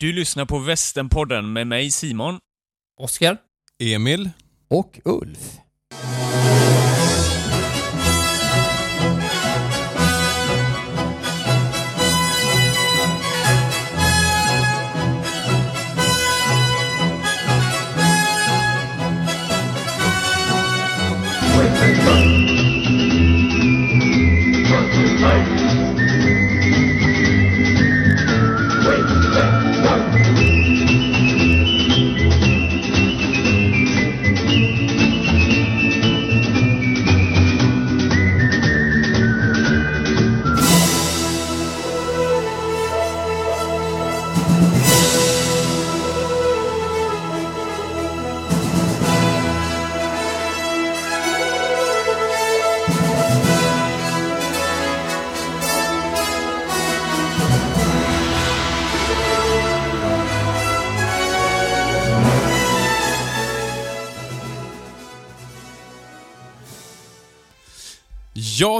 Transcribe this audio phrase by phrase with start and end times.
[0.00, 2.38] Du lyssnar på Västernpodden med mig Simon.
[3.00, 3.36] Oskar?
[3.82, 4.30] Emil?
[4.68, 5.58] Och Ulf.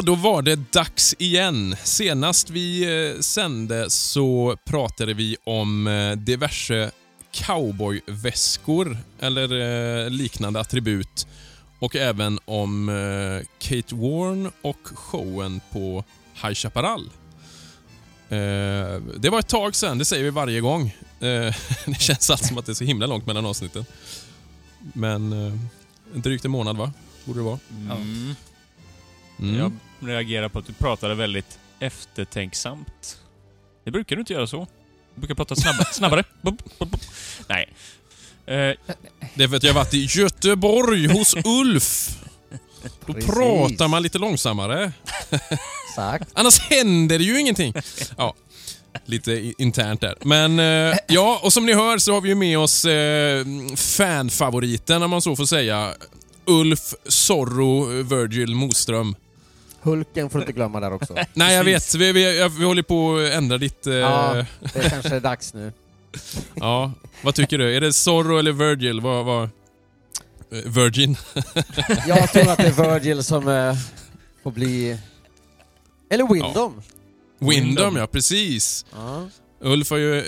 [0.00, 1.76] Ja, då var det dags igen.
[1.84, 2.82] Senast vi
[3.14, 6.90] eh, sände så pratade vi om eh, diverse
[7.32, 9.60] cowboyväskor eller
[10.04, 11.26] eh, liknande attribut
[11.78, 16.04] och även om eh, Kate Warren och showen på
[16.42, 17.10] High Chaparral.
[19.16, 20.96] Det var ett tag sedan, det säger vi varje gång.
[21.86, 23.84] Det känns allt som att det är så himla långt mellan avsnitten.
[24.92, 25.34] Men
[26.14, 26.92] drygt en månad va?
[27.24, 27.58] Borde det vara.
[27.70, 28.34] Mm.
[29.38, 29.58] Mm.
[29.58, 33.18] Jag reagerar på att du pratade väldigt eftertänksamt.
[33.84, 34.66] Det brukar du inte göra så.
[35.14, 35.54] Du brukar prata
[35.92, 35.92] snabbare.
[35.92, 36.24] snabbare.
[37.48, 37.68] Nej.
[38.46, 38.76] Eh,
[39.34, 42.16] Det är för att jag har varit i Göteborg hos Ulf.
[43.06, 43.30] Då Precis.
[43.30, 44.92] pratar man lite långsammare.
[45.88, 46.28] Exakt.
[46.34, 47.74] Annars händer det ju ingenting.
[48.16, 48.34] Ja,
[49.04, 50.14] lite internt där.
[50.24, 53.44] Men eh, ja, och som ni hör så har vi ju med oss eh,
[53.76, 55.94] fanfavoriten, om man så får säga.
[56.44, 59.16] Ulf Zorro Virgil Moström.
[59.82, 61.16] Hulken får du inte glömma där också.
[61.34, 61.94] Nej, jag vet.
[61.94, 63.86] Vi, vi, vi håller på att ändra ditt...
[63.86, 64.36] Eh, Ja.
[64.36, 64.44] ja.
[64.74, 65.72] Det kanske är dags nu.
[67.22, 67.76] Vad tycker du?
[67.76, 69.00] Är det Zorro eller Virgil?
[69.00, 69.24] Vad...
[69.24, 69.42] vad?
[69.42, 71.16] Eh, Virgin?
[72.06, 73.74] Jag tror att det är Virgil som eh,
[74.42, 74.98] får bli...
[76.10, 76.82] Eller Windom.
[77.38, 78.06] Windom, ja.
[78.06, 78.86] Precis.
[78.92, 79.28] Ja.
[79.60, 80.18] Ulf har ju...
[80.18, 80.24] eh,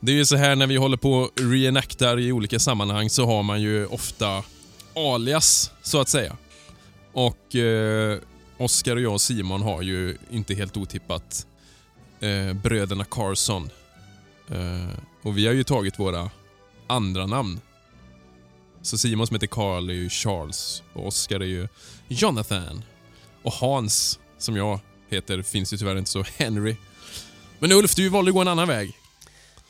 [0.00, 3.26] Det är ju så här när vi håller på och reenactar i olika sammanhang så
[3.26, 4.42] har man ju ofta
[4.94, 6.36] alias, så att säga.
[7.12, 8.18] Och eh,
[8.58, 11.46] Oscar, och jag och Simon har ju inte helt otippat
[12.20, 13.70] eh, bröderna Carson.
[14.48, 16.30] Eh, och vi har ju tagit våra
[16.86, 17.60] andra namn.
[18.82, 21.68] Så Simon som heter Carl är ju Charles och Oscar är ju
[22.08, 22.84] Jonathan.
[23.42, 26.76] Och Hans, som jag heter, finns ju tyvärr inte så, Henry.
[27.58, 28.92] Men Ulf, du valde att gå en annan väg.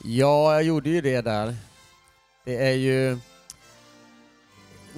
[0.05, 1.56] ja, jag gjorde ju det där.
[2.44, 3.19] Det är ju...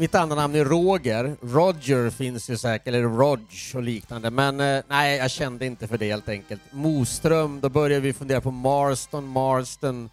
[0.00, 1.36] Mitt andra namn är Roger.
[1.42, 3.40] Roger finns ju säkert, eller Rog
[3.74, 4.30] och liknande.
[4.30, 6.60] Men eh, nej, jag kände inte för det helt enkelt.
[6.70, 10.10] Moström, då började vi fundera på Marston, Marston.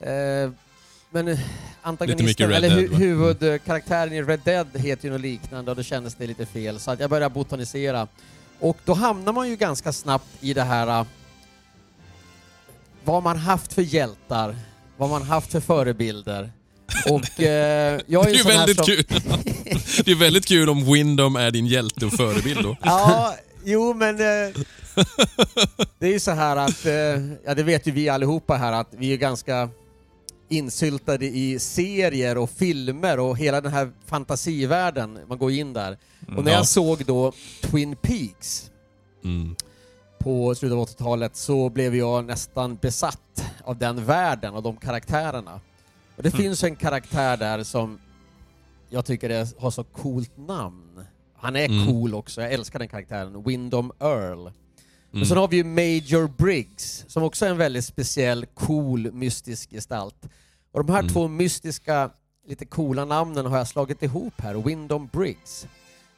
[0.00, 0.50] Eh,
[1.10, 1.38] men eh,
[1.82, 2.96] antagonisten, eller Dead, hu va?
[2.96, 6.80] huvudkaraktären i Red Dead heter ju något liknande och då kändes det lite fel.
[6.80, 8.08] Så att jag började botanisera.
[8.60, 11.06] Och då hamnar man ju ganska snabbt i det här eh,
[13.04, 14.56] vad man haft för hjältar,
[14.96, 16.50] vad man haft för förebilder.
[17.10, 18.86] Och eh, jag är Det är väldigt som...
[18.86, 19.04] kul.
[20.04, 22.76] Det är väldigt kul om Windom är din hjälte och förebild då.
[22.82, 24.54] Ja, jo men eh,
[25.98, 26.92] det är ju så här att, eh,
[27.44, 29.68] ja det vet ju vi allihopa här att vi är ganska
[30.48, 35.98] insyltade i serier och filmer och hela den här fantasivärlden, man går in där.
[36.36, 36.56] Och när Ja.
[36.58, 38.68] jag såg då Twin Peaks
[39.24, 39.56] Mm.
[40.18, 45.60] på slutet av 80-talet så blev jag nästan besatt av den världen och de karaktärerna.
[46.22, 47.98] Och det finns en karaktär där som
[48.90, 51.04] jag tycker är, har så coolt namn.
[51.36, 51.86] Han är Mm.
[51.86, 53.42] cool också, jag älskar den karaktären.
[53.42, 54.38] Windom Earl.
[54.40, 54.52] Mm.
[55.10, 59.70] Men sen har vi ju Major Briggs, som också är en väldigt speciell, cool, mystisk
[59.70, 60.16] gestalt.
[60.72, 61.12] Och de här Mm.
[61.12, 62.10] två mystiska,
[62.48, 65.66] lite coola namnen har jag slagit ihop här, Windom Briggs.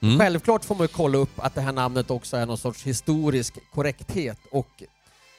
[0.01, 0.19] Mm.
[0.19, 3.59] Självklart får man ju kolla upp att det här namnet också är någon sorts historisk
[3.75, 4.83] korrekthet och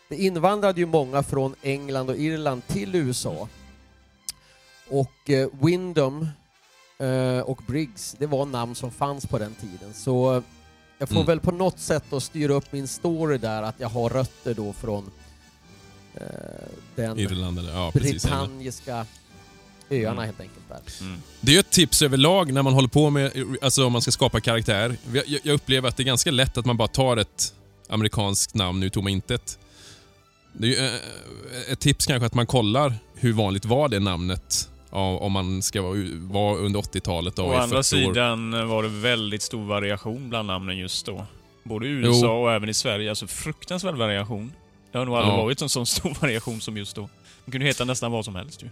[0.10, 3.48] det invandrade ju många från England och Irland till USA.
[4.90, 6.28] Och eh, Windom
[7.00, 9.94] eh, och Briggs, det var namn som fanns på den tiden.
[9.94, 10.44] Så
[10.98, 11.28] jag får Mm.
[11.28, 14.74] väl på något sätt då styra upp min story där att jag har rötter då
[14.74, 15.12] från
[16.14, 16.22] eh,
[16.96, 19.06] den Irland eller ja, britanniska
[19.90, 20.26] öarna Mm.
[20.26, 20.82] helt enkelt där.
[21.06, 21.22] mm.
[21.42, 23.32] Det är ju ett tips överlag när man håller på med,
[23.62, 24.98] alltså om man ska skapa karaktär.
[25.14, 27.54] Jag, jag upplever att det är ganska lätt att man bara tar ett
[27.90, 29.60] amerikanskt namn ur tomma intet.
[30.54, 34.70] Det är ju, eh, ett tips kanske att man kollar hur vanligt var det namnet?
[34.96, 37.36] Ja, om man ska vara, under 80-talet.
[37.36, 37.84] då, Å andra 40 år.
[38.14, 41.26] sidan var det väldigt stor variation bland namnen just då.
[41.64, 42.32] Både i USA Jo.
[42.44, 43.10] och även i Sverige.
[43.10, 44.52] Alltså fruktansvärd variation.
[44.92, 45.44] Det har nog aldrig Ja.
[45.44, 47.02] varit en sån stor variation som just då.
[47.46, 48.68] Man kunde heta nästan vad som helst ju.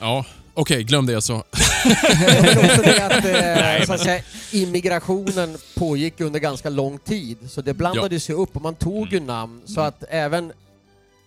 [0.00, 0.24] Ja,
[0.54, 1.44] okej, glöm det jag sa.
[1.84, 4.22] Men också det att, eh, Nej, så att säga,
[4.52, 9.20] immigrationen pågick under ganska lång tid, så det blandades ju upp och man tog ju
[9.20, 10.52] namn så att även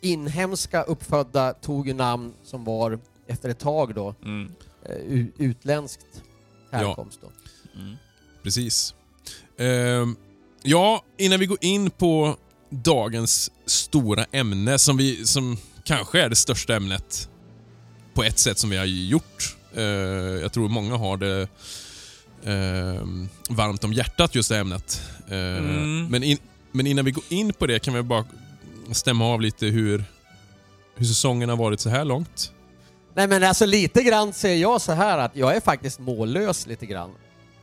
[0.02, 3.00] inhemska uppfödda tog ju namn som var
[3.34, 4.52] efter ett tag då Mm.
[4.86, 6.06] eh, utländskt
[6.72, 7.32] härkomst då.
[7.82, 7.96] Mm.
[8.44, 8.94] Precis.
[9.58, 10.16] Ehm,
[10.64, 12.38] ja, innan vi går in på
[12.70, 17.30] dagens stora ämne som, vi, som kanske är det största ämnet
[18.14, 19.58] på ett sätt som vi har gjort.
[19.76, 19.84] Eh,
[20.42, 21.48] jag tror många har det
[22.44, 25.02] ehm, varmt om hjärtat just det ämnet.
[25.28, 26.08] Eh, Mm.
[26.08, 26.38] men, in,
[26.72, 28.26] men innan vi går in på det kan vi bara
[28.92, 30.04] stämma av lite hur,
[30.96, 32.52] hur säsongen har varit så här långt.
[33.16, 36.86] Nej men alltså lite grann ser jag så här att jag är faktiskt mållös lite
[36.86, 37.12] grann.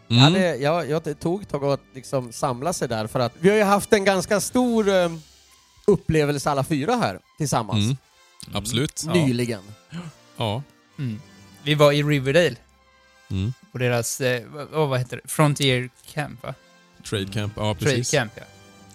[0.08, 0.22] Jag, Mm.
[0.32, 3.62] hade, jag, jag tog tag att liksom samla sig där för att vi har ju
[3.62, 5.10] haft en ganska stor eh,
[5.86, 7.84] upplevelse alla fyra här tillsammans.
[7.84, 7.96] Mm.
[8.52, 9.02] Absolut.
[9.06, 9.12] Ja.
[9.12, 9.62] Nyligen.
[10.36, 10.62] Ja.
[10.98, 11.20] Mm.
[11.62, 12.56] Vi var i Riverdale
[13.30, 13.52] Mm.
[13.72, 14.42] på deras, eh,
[14.72, 15.28] vad, vad heter det?
[15.30, 16.54] Frontier Camp va?
[17.10, 18.10] Trade camp, ja Trade precis.
[18.10, 18.42] Camp ja.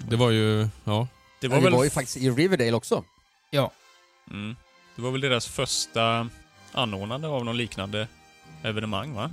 [0.09, 1.07] Det var ju, ja.
[1.39, 1.73] Det Ja, var vi väl...
[1.73, 3.03] var ju faktiskt i Riverdale också.
[3.51, 3.71] Ja.
[4.31, 4.55] Mm.
[4.95, 6.29] Det var väl deras första
[6.75, 8.07] anordnande av någon liknande
[8.63, 9.31] evenemang va?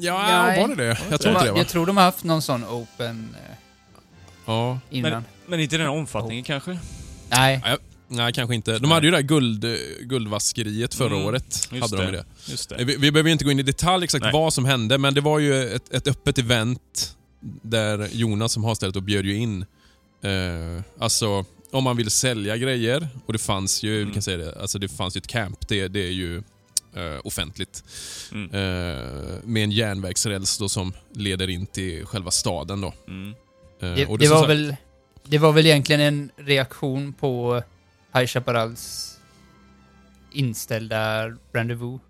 [0.00, 0.60] Ja, Nej.
[0.60, 0.98] var det det?
[1.10, 1.58] Jag tror inte det va?
[1.58, 3.54] jag tror de har haft någon sån open eh,
[4.46, 4.80] Ja.
[4.90, 5.24] innan.
[5.46, 6.78] Men inte i den här omfattningen kanske?
[7.28, 7.62] Nej.
[8.08, 8.78] Nej, kanske inte.
[8.78, 9.64] De hade ju det där guld,
[10.00, 11.68] guldvaskeriet förra Mm, året.
[11.72, 12.24] just Hade de ju det.
[12.46, 12.84] Just det.
[12.84, 14.32] Vi, vi behöver inte gå in i detalj exakt Nej.
[14.32, 17.16] vad som hände, men det var ju ett, ett öppet event
[17.62, 19.62] där Jonas som har stället och bjöd ju in,
[20.24, 24.12] eh, alltså om man vill sälja grejer, och det fanns ju, vi Mm.
[24.14, 26.36] kan säga det, alltså det fanns ju ett camp, det, det är ju
[26.94, 27.84] eh, offentligt.
[28.32, 28.44] Mm.
[28.50, 32.94] Eh, med en järnvägsräls då som leder in till själva staden då.
[33.06, 33.34] Mm.
[33.80, 34.76] Eh, Det, och det, som var sagt- väl,
[35.24, 37.62] det var väl egentligen en reaktion på
[38.14, 39.12] High Chaparrals
[40.32, 42.00] inställda rendezvous.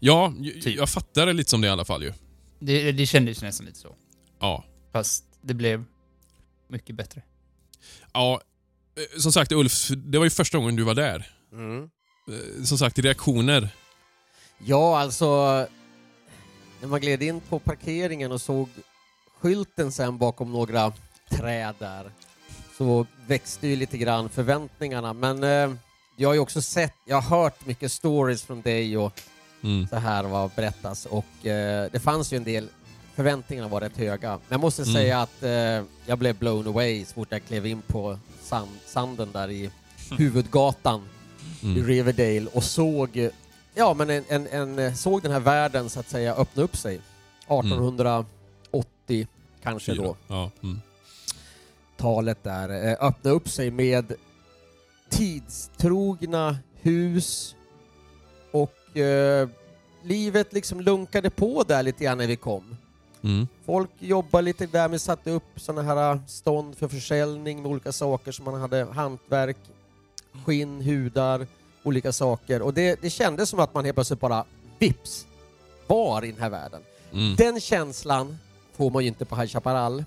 [0.00, 0.76] Ja, Typ.
[0.76, 2.12] jag fattar det lite som det i alla fall ju.
[2.58, 3.94] Det, det kändes nästan lite så.
[4.40, 4.64] Ja.
[4.92, 5.84] Fast det blev
[6.68, 7.22] mycket bättre.
[8.12, 8.40] Ja,
[9.18, 11.26] som sagt Ulf, det var ju första gången du var där.
[11.52, 11.90] Mm.
[12.28, 13.68] Eh, Som sagt, reaktioner.
[14.58, 15.26] Ja, alltså...
[16.80, 18.68] När man gled in på parkeringen och såg
[19.40, 20.92] skylten sen bakom några
[21.30, 22.10] träd där
[22.78, 25.12] så växte ju lite grann förväntningarna.
[25.12, 25.74] Men eh,
[26.16, 29.20] jag har ju också sett, jag har hört mycket stories från dig och
[29.62, 29.88] Mm.
[29.88, 32.68] så här vad berättas och eh, det fanns ju en del
[33.18, 34.28] förväntningarna var rätt höga.
[34.30, 34.94] Men jag måste Mm.
[34.94, 35.50] säga att eh,
[36.06, 39.70] jag blev blown away så fort jag klev in på sand, sanden där i
[40.18, 41.02] huvudgatan
[41.62, 41.86] i Mm.
[41.86, 43.28] Riverdale och såg,
[43.74, 44.46] ja, men en, en,
[44.78, 47.00] en, såg den här världen så att säga öppna upp sig.
[47.48, 49.26] 1880
[49.62, 50.02] kanske Fyra.
[50.02, 50.50] då, Ja.
[50.62, 50.80] Mm.
[51.96, 54.12] talet där, eh, öppna upp sig med
[55.08, 57.54] tidstrogna hus
[58.52, 59.48] och eh,
[60.02, 62.76] livet liksom lunkade på där lite grann när vi kom.
[63.28, 63.48] Mm.
[63.66, 68.32] Folk jobbade lite där med satte upp sådana här stånd för försäljning med olika saker
[68.32, 69.56] som man hade, hantverk,
[70.44, 71.46] skinn, hudar,
[71.82, 72.62] olika saker.
[72.62, 74.44] Och det, det kändes som att man helt plötsligt bara
[74.78, 75.26] vips
[75.86, 76.80] var i den här världen.
[77.12, 77.36] Mm.
[77.36, 78.38] Den känslan
[78.76, 80.04] får man ju inte på High Chaparral.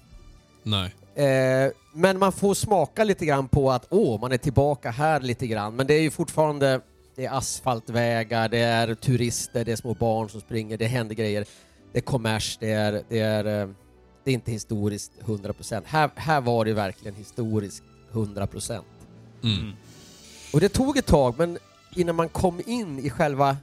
[0.64, 0.94] Nej.
[1.26, 5.48] Eh, men man får smaka lite grann på att åh, man är tillbaka här lite
[5.48, 5.76] grann.
[5.76, 6.82] Men det är ju fortfarande
[7.16, 11.46] det är asfaltvägar, det är turister, det är små barn som springer, det händer grejer.
[11.92, 13.70] Det är kommers, det är, det är, eh,
[14.24, 15.82] det är inte historiskt 100%.
[15.86, 18.82] Här, här var det verkligen historiskt 100%.
[19.44, 19.60] Mm.
[19.60, 19.74] Mm.
[20.54, 21.58] Och det tog ett tag, men
[21.96, 23.58] innan man kom in i själva,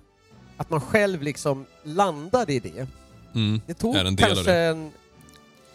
[0.56, 2.86] att man själv liksom landade i det.
[3.34, 3.60] Mm.
[3.66, 4.56] Det tog Är en kanske det.
[4.58, 4.90] en...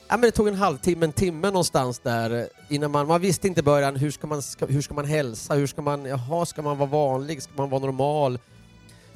[0.08, 3.08] Ja, men det tog en halvtimme, en timme någonstans där innan man...
[3.08, 5.82] Man visste inte i början hur ska man, ska, hur ska man hälsa, hur ska
[5.82, 6.06] man...
[6.06, 8.40] Jaha, ska man vara vanlig, ska man vara normal?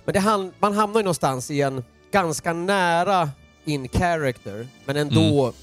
[0.05, 3.29] Men det, han- man hamnar ju någonstans i en ganska nära
[3.65, 5.53] in character, men ändå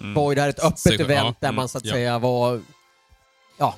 [0.00, 0.14] Mm.
[0.14, 1.92] var ju det här ett öppet Säkert, event ja, där mm, man så att ja.
[1.92, 2.60] säga var...
[3.58, 3.76] Ja.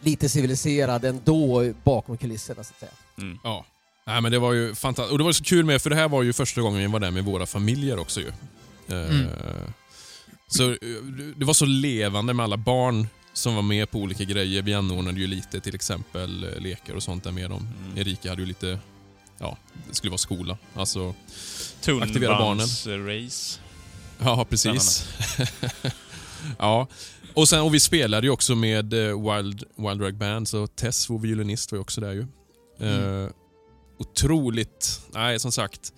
[0.00, 2.92] Lite civiliserad ändå bakom kulisserna så att säga.
[3.18, 3.38] Mm.
[3.44, 3.64] Ja.
[4.06, 5.12] Nej, men det var ju fantastiskt.
[5.12, 7.00] Och det var så kul med, för det här var ju första gången vi var
[7.00, 8.28] där med våra familjer också ju.
[8.88, 9.26] Eh, Mm.
[10.46, 10.76] Så eh,
[11.36, 14.62] det var så levande med alla barn som var med på olika grejer.
[14.62, 17.68] Vi anordnade ju lite till exempel eh, lekar och sånt där med dem.
[17.86, 17.98] Mm.
[17.98, 18.78] Erika hade ju lite,
[19.38, 19.56] ja,
[19.88, 20.58] det skulle vara skola.
[20.74, 21.14] Alltså,
[22.02, 22.66] Aktivera barnen.
[22.66, 23.58] Tunnbands-race.
[24.18, 25.06] ja precis.
[26.58, 26.86] ja.
[27.34, 31.10] Och, sen, och vi spelade ju också med eh, Wild, Wild Rag Band, så Tess,
[31.10, 32.26] vår violinist, var ju också där ju.
[32.80, 33.24] Mm.
[33.24, 33.30] Eh,
[33.98, 35.00] otroligt...
[35.12, 35.92] Nej, som sagt.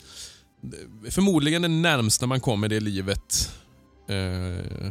[1.10, 3.52] Förmodligen det närmsta man kommer det livet
[4.08, 4.90] eh,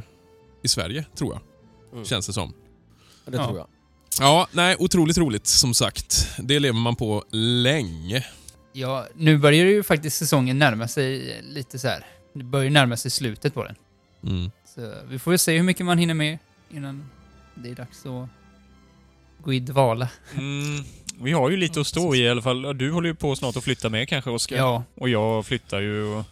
[0.64, 1.42] i Sverige, tror jag.
[1.94, 2.06] Mm.
[2.06, 2.54] Känns det som.
[3.26, 3.46] Det Ja.
[3.46, 3.68] tror jag.
[4.20, 6.28] Ja, nej, otroligt roligt som sagt.
[6.40, 8.26] Det lever man på länge.
[8.74, 12.06] Ja, nu börjar ju faktiskt säsongen närma sig lite så här.
[12.34, 13.76] Det börjar ju närma sig slutet på den.
[14.24, 14.52] Mm.
[14.76, 16.38] Så vi får väl se hur mycket man hinner med
[16.72, 17.10] innan
[17.56, 18.30] det är dags att
[19.44, 20.10] gå i dvala.
[20.34, 20.84] Mm,
[21.22, 22.78] vi har ju lite att stå i i alla fall.
[22.78, 24.58] Du håller ju på snart att flytta med kanske, Oskar.
[24.58, 26.04] Ja, Och jag flyttar ju.
[26.04, 26.24] och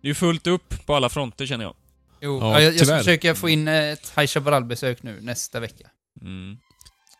[0.00, 1.74] Det är ju fullt upp på alla fronter känner jag.
[2.20, 2.38] jo.
[2.40, 5.88] Ja, Ja, jag, jag ska försöka få in ett High Chaparral-besök nu nästa vecka.
[6.20, 6.56] Mm.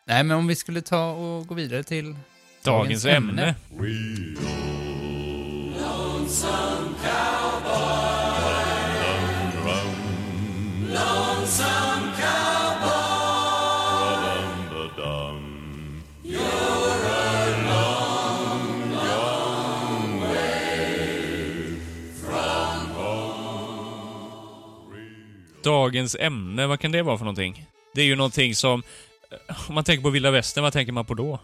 [0.07, 2.17] Nej, men om vi skulle ta och gå vidare till
[2.65, 3.55] Dagens ämne.
[25.63, 27.67] Dagens ämne, vad kan det vara för någonting?
[27.95, 28.83] Det är ju någonting som...
[29.69, 31.41] Om man tänker på vilda västern, vad tänker man på då?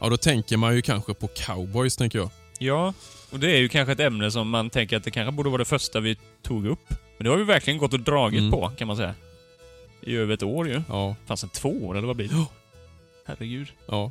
[0.00, 2.30] Ja, då tänker man ju kanske på cowboys, tänker jag.
[2.58, 2.94] Ja,
[3.30, 5.58] och det är ju kanske ett ämne som man tänker att det kanske borde vara
[5.58, 6.88] det första vi tog upp.
[7.18, 8.50] Men det har vi verkligen gått och dragit Mm.
[8.50, 9.14] på, kan man säga.
[10.00, 10.82] I över ett år ju.
[10.88, 12.44] Ja, Fanns det två år, eller vad blir det?
[13.26, 13.68] Herregud.
[13.86, 14.10] ja.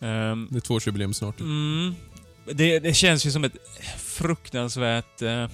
[0.00, 1.40] Ehm, Det är tvåårsjubileum snart.
[1.40, 1.94] mm,
[2.52, 3.56] det, det känns ju som ett
[3.98, 5.48] fruktansvärt eh,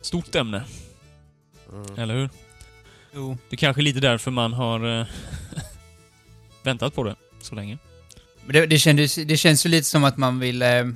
[0.00, 0.64] stort ämne,
[1.72, 1.98] Mm.
[1.98, 2.28] eller hur?
[3.14, 3.38] Jo.
[3.48, 5.06] Det är kanske är lite därför man har eh,
[6.64, 7.78] väntat på det så länge.
[8.46, 10.86] Men det, det, kändes, det känns ju lite som att man vill eh, eh,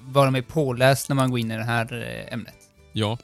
[0.00, 2.54] vara mer påläst när man går in i det här eh, ämnet.
[2.92, 3.18] Ja.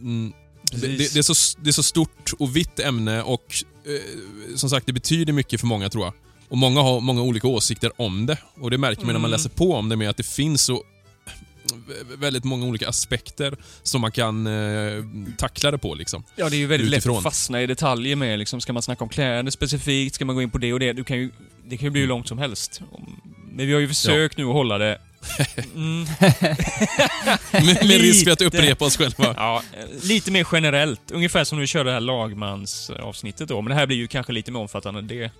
[0.00, 0.32] Mm.
[0.62, 3.54] Det, det, det, är så, det är så stort och vitt ämne och
[3.86, 6.12] eh, som sagt, det betyder mycket för många tror jag.
[6.48, 8.38] Och många har många olika åsikter om det.
[8.54, 9.30] Och det märker man när man Mm.
[9.30, 10.82] läser på om det med att det finns så
[12.18, 15.04] väldigt många olika aspekter som man kan eh,
[15.38, 16.24] tackla det på liksom.
[16.36, 17.16] Ja, det är ju väldigt lätt Utifrån.
[17.16, 20.14] att fastna i detaljer med liksom, ska man snacka om kläder specifikt?
[20.14, 20.92] Ska man gå in på det och det?
[20.92, 21.30] Du kan ju,
[21.64, 22.80] det kan ju bli hur långt som helst.
[23.54, 24.98] Men vi har ju försökt nu att hålla det...
[25.74, 26.06] Mm,
[27.52, 29.34] Med, med risk för att upprepa oss själva.
[29.36, 31.10] ja, eh, lite mer generellt.
[31.10, 33.62] Ungefär som när vi körde det här lagmansavsnittet då.
[33.62, 35.30] Men det här blir ju kanske lite mer omfattande än det,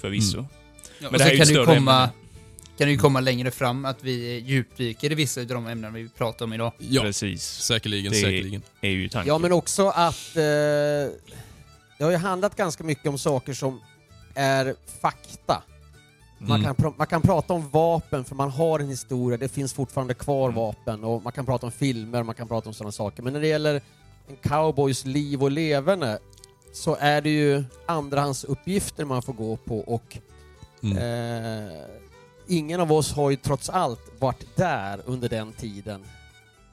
[0.00, 0.38] förvisso.
[0.38, 0.50] Mm.
[0.98, 2.08] Ja, Men det här är ju kan större komma, ämnen.
[2.78, 6.08] Kan det ju komma längre fram att vi djupdyker i vissa av de ämnen vi
[6.08, 6.72] pratar om idag.
[6.78, 7.42] Ja, Precis.
[7.44, 8.62] säkerligen, Det- säkerligen.
[8.80, 9.28] är ju tanken.
[9.28, 10.42] Ja, men också att eh,
[11.98, 13.80] det har ju handlat ganska mycket om saker som
[14.34, 15.62] är fakta.
[16.38, 16.74] Man, Mm.
[16.74, 20.48] kan man kan prata om vapen för man har en historia, det finns fortfarande kvar
[20.48, 20.54] Mm.
[20.60, 23.22] vapen och man kan prata om filmer, man kan prata om sådana saker.
[23.22, 23.74] Men när det gäller
[24.28, 26.18] en cowboys liv och leverne
[26.72, 30.18] så är det ju andrahandsuppgifter man får gå på och
[30.82, 30.96] Mm.
[30.98, 31.72] eh,
[32.48, 36.04] ingen av oss har ju trots allt varit där under den tiden.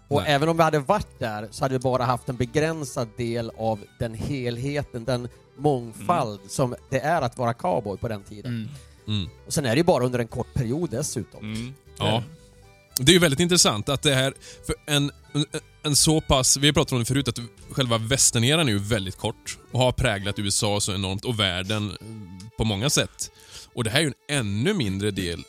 [0.07, 0.31] Och Nej.
[0.31, 3.79] även om vi hade varit där så hade vi bara haft en begränsad del av
[3.99, 8.51] den helheten, den mångfald som det är att vara cowboy på den tiden.
[8.51, 8.69] Mm.
[9.07, 9.29] Mm.
[9.45, 11.53] Och sen är det ju bara under en kort period dessutom.
[11.53, 11.73] Mm.
[11.97, 12.23] Ja.
[12.99, 14.33] Det är ju väldigt intressant att det här,
[14.65, 15.45] för en, en,
[15.83, 17.39] en så pass, vi har pratat om det förut, att
[17.71, 22.47] själva västerneran är ju väldigt kort och har präglat USA så enormt och världen eh,
[22.57, 23.31] på många sätt.
[23.73, 25.43] Och det här är ju en ännu mindre del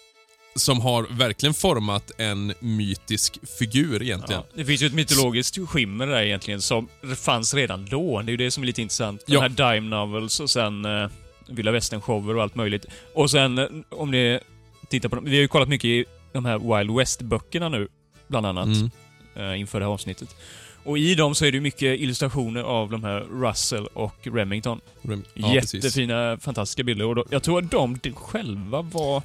[0.57, 4.43] som har verkligen format en mytisk figur egentligen.
[4.49, 8.23] Ja, det finns ju ett mytologiskt skimmer där egentligen som fanns redan då.
[8.23, 9.23] Det är ju det som är lite intressant.
[9.27, 9.41] Ja.
[9.41, 11.09] De här dime novels och sen uh,
[11.49, 12.87] vilda västern-shower och allt möjligt.
[13.15, 14.41] Och sen eh, om ni
[14.89, 17.89] tittar på dem, Vi har ju kollat mycket i de här Wild West-böckerna nu,
[18.29, 18.91] bland annat, Mm.
[19.37, 20.37] eh, inför det här avsnittet.
[20.85, 24.81] Och i dem så är det ju mycket illustrationer av de här Russell och Remington.
[25.03, 25.75] Rem- ja, precis.
[25.85, 27.05] Jättefina, fantastiska bilder.
[27.07, 29.23] Och då, jag tror att de själva var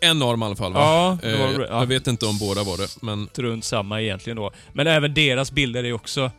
[0.00, 0.80] En av dem i alla fall va?
[0.80, 1.66] Ja, det Eh, var- jag- ja.
[1.80, 4.50] Jag vet inte om båda var det, men runt samma egentligen då.
[4.72, 6.30] Men även deras bilder är också...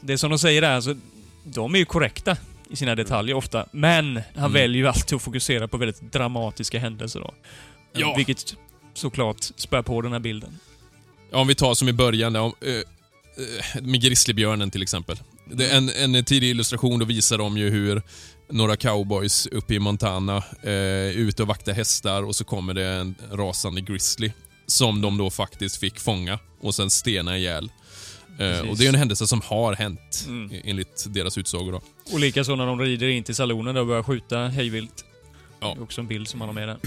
[0.00, 0.94] Det som de säger där, alltså,
[1.44, 2.36] de är ju korrekta
[2.70, 3.66] i sina detaljer ofta.
[3.72, 4.52] Men han Mm.
[4.52, 7.34] väljer ju alltid att fokusera på väldigt dramatiska händelser då.
[7.92, 8.14] Ja.
[8.16, 8.56] Vilket
[8.94, 10.58] såklart spär på den här bilden.
[11.30, 15.16] Ja, om vi tar som i början där, om, eh, eh, med grizzlybjörnen till exempel.
[15.52, 18.02] Det är en, en tidig illustration, då visar de ju hur
[18.50, 20.72] några cowboys uppe i Montana eh,
[21.18, 24.32] ute och vaktar hästar och så kommer det en rasande grizzly
[24.66, 27.64] som de då faktiskt fick fånga och sen stena ihjäl.
[27.64, 28.70] Eh, Precis.
[28.70, 30.60] och det är en händelse som har hänt Mm.
[30.64, 31.72] enligt deras utsagor.
[31.72, 31.80] Då.
[32.12, 35.04] Och likaså när de rider in till salonen och börjar skjuta hejvilt.
[35.60, 35.72] Ja.
[35.74, 36.78] Det är också en bild som han har med där.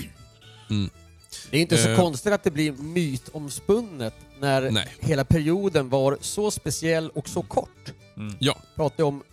[1.51, 1.95] Det är inte så Eh.
[1.97, 4.87] konstigt att det blir mytomspunnet när Nej.
[4.99, 7.91] hela perioden var så speciell och så kort.
[8.17, 8.35] Mm.
[8.39, 8.57] Ja.
[8.75, 9.23] Pratar om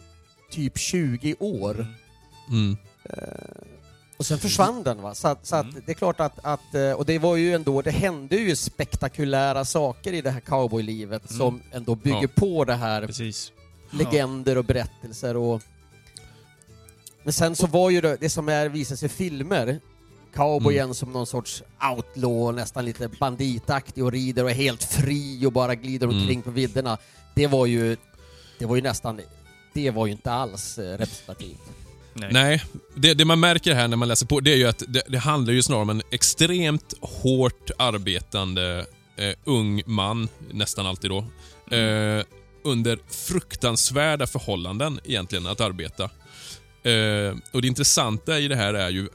[0.50, 1.74] typ 20 år.
[1.74, 1.86] Mm.
[4.16, 5.14] Och sen försvann den va.
[5.14, 5.82] Så, att, så att Mm.
[5.86, 9.64] det är klart att, att, eh, och det var ju ändå, det hände ju spektakulära
[9.64, 11.38] saker i det här cowboylivet Mm.
[11.38, 12.28] som ändå bygger Ja.
[12.36, 13.52] på det här Precis.
[13.90, 15.62] legender och berättelser och...
[17.22, 19.80] Men sen så var ju det, det som är, visas i filmer,
[20.34, 20.94] cowboyen Mm.
[20.94, 21.62] som någon sorts
[21.96, 26.18] outlaw, nästan lite banditaktig och rider och är helt fri och bara glider Mm.
[26.20, 26.98] omkring på vidderna.
[27.34, 27.96] Det var ju,
[28.58, 29.20] det var ju nästan,
[29.72, 31.60] det var ju inte alls eh, representativt.
[32.20, 32.28] Nej.
[32.32, 35.02] Nej, det, det man märker här när man läser på, det är ju att det,
[35.08, 41.18] det handlar ju snarare om en extremt hårt arbetande eh, ung man, nästan alltid då,
[41.76, 42.24] eh,
[42.64, 42.98] under
[43.28, 46.04] fruktansvärda förhållanden egentligen att arbeta.
[46.82, 49.08] Eh, och det intressanta i det här är ju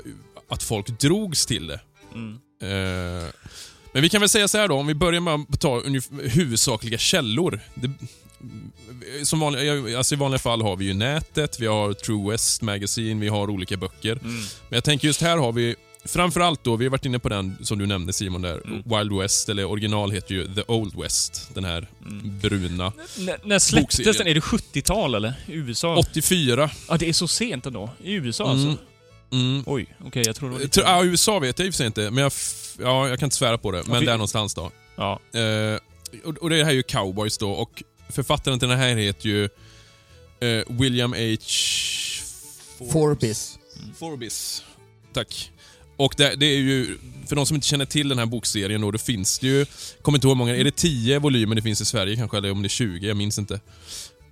[0.49, 1.79] att folk drogs till det.
[2.13, 2.39] Mm.
[2.61, 3.29] Eh,
[3.93, 5.81] men vi kan väl säga så här då, om vi börjar med att ta
[6.21, 7.59] huvudsakliga källor.
[7.75, 7.91] Det,
[9.23, 13.21] som vanliga, alltså I vanliga fall har vi ju nätet, vi har True West Magazine,
[13.21, 14.11] vi har olika böcker.
[14.11, 14.35] Mm.
[14.69, 17.57] Men jag tänker just här har vi Framförallt då, vi har varit inne på den
[17.61, 18.83] som du nämnde Simon där, Mm.
[18.85, 21.49] Wild West, eller original heter ju The Old West.
[21.53, 22.39] Den här Mm.
[22.39, 22.85] bruna.
[23.19, 24.15] N- när släpptes Bokserien.
[24.17, 24.27] den?
[24.27, 25.33] Är det 70-tal eller?
[25.47, 25.95] I USA?
[25.97, 26.69] 84.
[26.89, 27.89] Ja, det är så sent ändå.
[28.03, 28.55] I USA Mm.
[28.67, 28.83] alltså?
[29.31, 29.63] Mm.
[29.65, 30.79] Oj, okej, jag tror det var lite...
[30.79, 32.31] Ja, USA vet jag i och för sig inte, men jag,
[32.81, 33.83] ja, jag kan inte svära på det.
[33.87, 34.71] Men vi- där någonstans då.
[34.95, 35.19] Ja.
[35.33, 35.79] Eh,
[36.25, 37.83] och, och det här är ju Cowboys då och
[38.13, 39.43] författaren till den här heter ju
[40.39, 41.37] eh, William H.
[42.91, 43.59] Forbis.
[43.95, 44.63] Forbis.
[45.13, 45.51] Tack.
[45.97, 48.91] Och det, det är ju, för de som inte känner till den här bokserien då,
[48.91, 49.65] då finns det ju,
[50.01, 52.51] kommer inte ihåg hur många, är det 10 volymer det finns i Sverige kanske, eller
[52.51, 53.59] om det är 20, jag minns inte.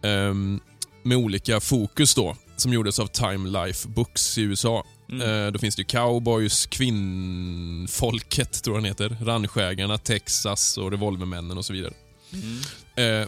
[0.01, 0.59] Ehm,
[1.03, 4.85] med olika fokus då, som gjordes av Time Life Books i USA.
[5.11, 5.45] Mm.
[5.45, 11.57] Eh, då finns det ju Cowboys, Kvinnfolket tror jag den heter, Ranchägarna, Texas och Revolvermännen
[11.57, 11.93] och så vidare.
[12.33, 13.21] Mm.
[13.21, 13.27] Eh,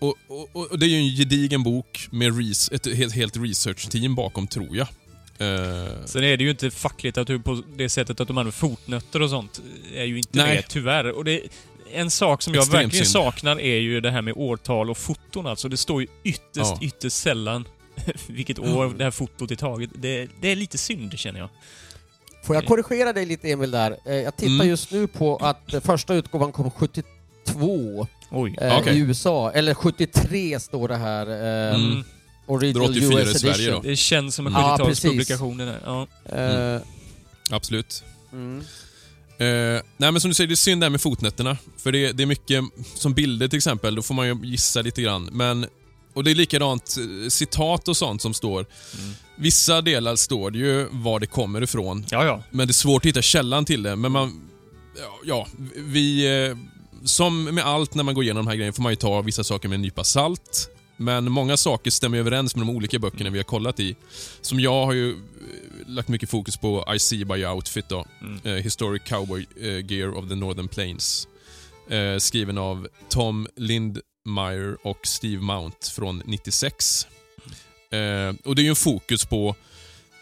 [0.00, 4.14] och, och, och Det är ju en gedigen bok med res, ett helt, helt research-team
[4.14, 4.86] bakom, tror jag.
[5.38, 9.30] Eh, Sen är det ju inte facklitteratur på det sättet att de använder fotnötter och
[9.30, 9.60] sånt.
[9.94, 10.56] är ju inte Nej.
[10.56, 11.10] det, tyvärr.
[11.12, 11.40] Och det,
[11.92, 13.12] en sak som jag Extremt verkligen synd.
[13.24, 15.68] saknar är ju det här med årtal och foton alltså.
[15.68, 16.78] Det står ju ytterst, Ja.
[16.82, 17.68] ytterst sällan
[18.26, 19.90] vilket år det här fotot är taget.
[19.94, 21.48] Det, det är lite synd, känner jag.
[22.44, 23.96] Får jag korrigera dig lite Emil där?
[24.06, 24.68] Eh, Jag tittar Mm.
[24.68, 28.56] just nu på att eh, första utgåvan kom 72 Oj.
[28.60, 28.96] eh, Okej.
[28.96, 31.26] i USA, eller 73 står det här.
[31.70, 32.04] Eh, Mm.
[32.46, 33.82] Original 84 i US Sverige edition.
[33.82, 33.88] då.
[33.88, 35.80] Det känns som en Ja, 70-talspublikation det där.
[35.84, 36.06] Ja.
[36.76, 36.80] Eh,
[37.50, 38.04] absolut.
[38.32, 38.58] mm.
[39.38, 41.56] Eh, nej men som du säger, det är synd det här med fotnötterna.
[41.76, 42.64] För det, det är mycket,
[42.94, 45.28] som bilder till exempel, då får man ju gissa lite grann.
[45.32, 45.66] Men,
[46.14, 48.66] och det är likadant eh, citat och sånt som står.
[48.98, 49.12] Mm.
[49.36, 52.06] Vissa delar står det ju var det kommer ifrån.
[52.10, 52.42] ja, ja.
[52.50, 53.96] Men det är svårt att hitta källan till det.
[53.96, 54.40] Men man...
[54.98, 56.26] Ja, ja vi...
[57.04, 59.44] Som med allt när man går igenom de här grejerna får man ju ta vissa
[59.44, 60.70] saker med en nypa salt.
[60.96, 63.96] Men många saker stämmer överens med de olika böckerna vi har kollat i.
[64.40, 65.16] Som jag har ju eh,
[65.86, 68.06] lagt mycket fokus på I See By Your Outfit då.
[68.20, 68.40] Mm.
[68.44, 71.28] Eh, Historic Cowboy eh, Gear of the Northern Plains.
[71.90, 77.06] Eh, skriven av Tom Lindmeyer och Steve Mount från 96.
[77.90, 77.98] Eh,
[78.44, 79.56] och det är ju en fokus på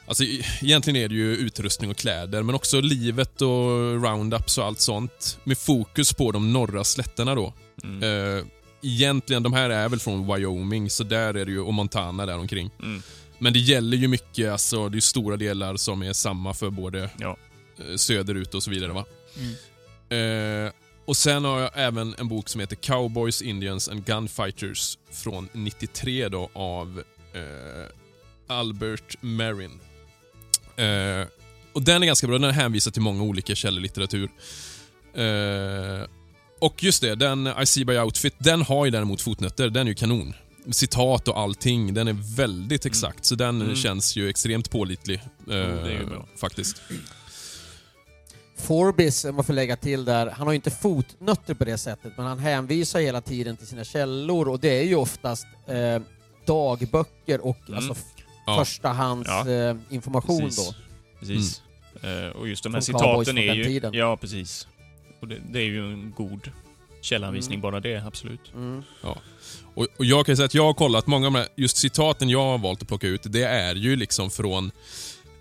[0.09, 4.65] Alltså e- egentligen är det ju utrustning och kläder, men också livet och roundups och
[4.65, 5.39] allt sånt.
[5.45, 7.55] Med fokus på de norra slätterna då.
[7.85, 8.03] Mm.
[8.39, 8.45] Eh,
[8.83, 12.39] egentligen, de här är väl från Wyoming, så där är det ju, och Montana där
[12.39, 12.71] omkring.
[12.83, 13.03] Mm.
[13.39, 17.11] Men det gäller ju mycket, alltså det är stora delar som är samma för både
[17.19, 17.37] Ja.
[17.79, 19.05] eh, söderut och så vidare va.
[20.11, 20.67] Mm.
[20.67, 20.73] Eh,
[21.05, 26.29] och sen har jag även en bok som heter Cowboys, Indians and Gunfighters från 93
[26.29, 27.03] då av
[27.35, 27.87] eh,
[28.47, 29.81] Albert Marin.
[30.79, 31.27] Eh,
[31.73, 34.31] och den är ganska bra, den hänvisar till många olika källor litteratur.
[35.15, 36.09] Eh,
[36.61, 39.91] och just det, den I see by outfit, den har ju däremot fotnötter, den är
[39.91, 40.35] ju kanon.
[40.71, 43.77] Citat och allting, den är väldigt exakt, så den Mm.
[43.77, 45.17] känns ju extremt pålitlig.
[45.17, 46.27] Eh, det är ju bra.
[46.37, 46.83] Faktiskt.
[48.57, 52.13] Forbis, om man får lägga till där, han har ju inte fotnötter på det sättet,
[52.17, 56.03] men han hänvisar hela tiden till sina källor och det är ju oftast eh,
[56.47, 57.79] dagböcker och Mm.
[57.79, 57.95] alltså
[58.49, 58.65] Ja.
[58.65, 59.51] förstahands Ja.
[59.51, 59.77] eh,
[60.27, 60.57] Precis.
[60.57, 60.75] då.
[61.21, 61.63] Precis.
[62.03, 63.65] Eh, och just de här cowboys citaten är ju...
[63.65, 63.95] tiden.
[63.95, 64.69] Ja, precis.
[65.21, 66.51] Och det, det är ju en god
[67.01, 67.63] källanvisning, Mm.
[67.63, 68.53] bara det, absolut.
[68.55, 68.83] Mm.
[69.75, 72.29] Och, och jag kan säga att jag har kollat, många av de här, just citaten
[72.29, 74.71] jag har valt att plocka ut, det är ju liksom från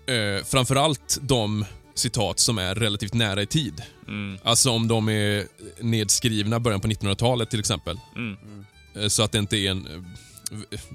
[0.06, 3.82] eh, framförallt de citat som är relativt nära i tid.
[4.08, 4.38] Mm.
[4.42, 5.46] Alltså om de är
[5.80, 8.00] nedskrivna början på 1900-talet till exempel.
[8.16, 8.36] Mm.
[8.96, 10.06] Eh, Så att det inte är en...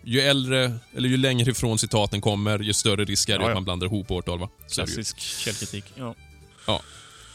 [0.03, 3.49] Ju äldre, eller ju längre ifrån citaten kommer, ju större risk är det Ja, att
[3.49, 3.53] ja.
[3.53, 4.49] man blandar ihop årtal va?
[4.71, 5.85] Klassisk källkritik.
[5.95, 6.15] Ja.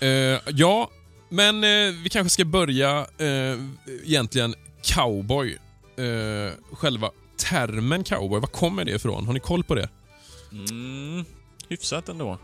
[0.00, 0.08] Eh,
[0.54, 0.90] ja,
[1.28, 3.58] men eh, vi kanske ska börja eh,
[4.04, 5.58] egentligen cowboy.
[5.96, 9.26] Eh, själva termen cowboy, var kommer det ifrån?
[9.26, 9.88] Har ni koll på det?
[10.52, 11.24] Mm,
[11.68, 12.38] hyfsat ändå.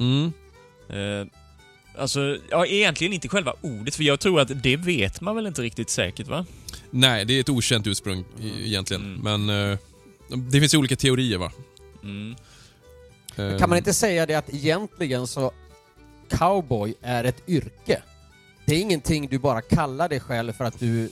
[0.00, 0.32] Mm.
[0.88, 1.26] Eh,
[1.98, 5.62] alltså, ja, egentligen inte själva ordet, för jag tror att det vet man väl inte
[5.62, 6.46] riktigt säkert, va?
[6.96, 9.02] Nej, det är ett okänt ursprung i- egentligen.
[9.20, 9.44] Mm.
[9.46, 9.78] Men eh,
[10.50, 11.52] det finns ju olika teorier va?
[12.02, 12.34] Mm.
[13.36, 15.52] Eh, Kan man inte säga det att egentligen så
[16.30, 18.02] cowboy är ett yrke?
[18.66, 21.10] Det är ingenting du bara kallar dig själv för att du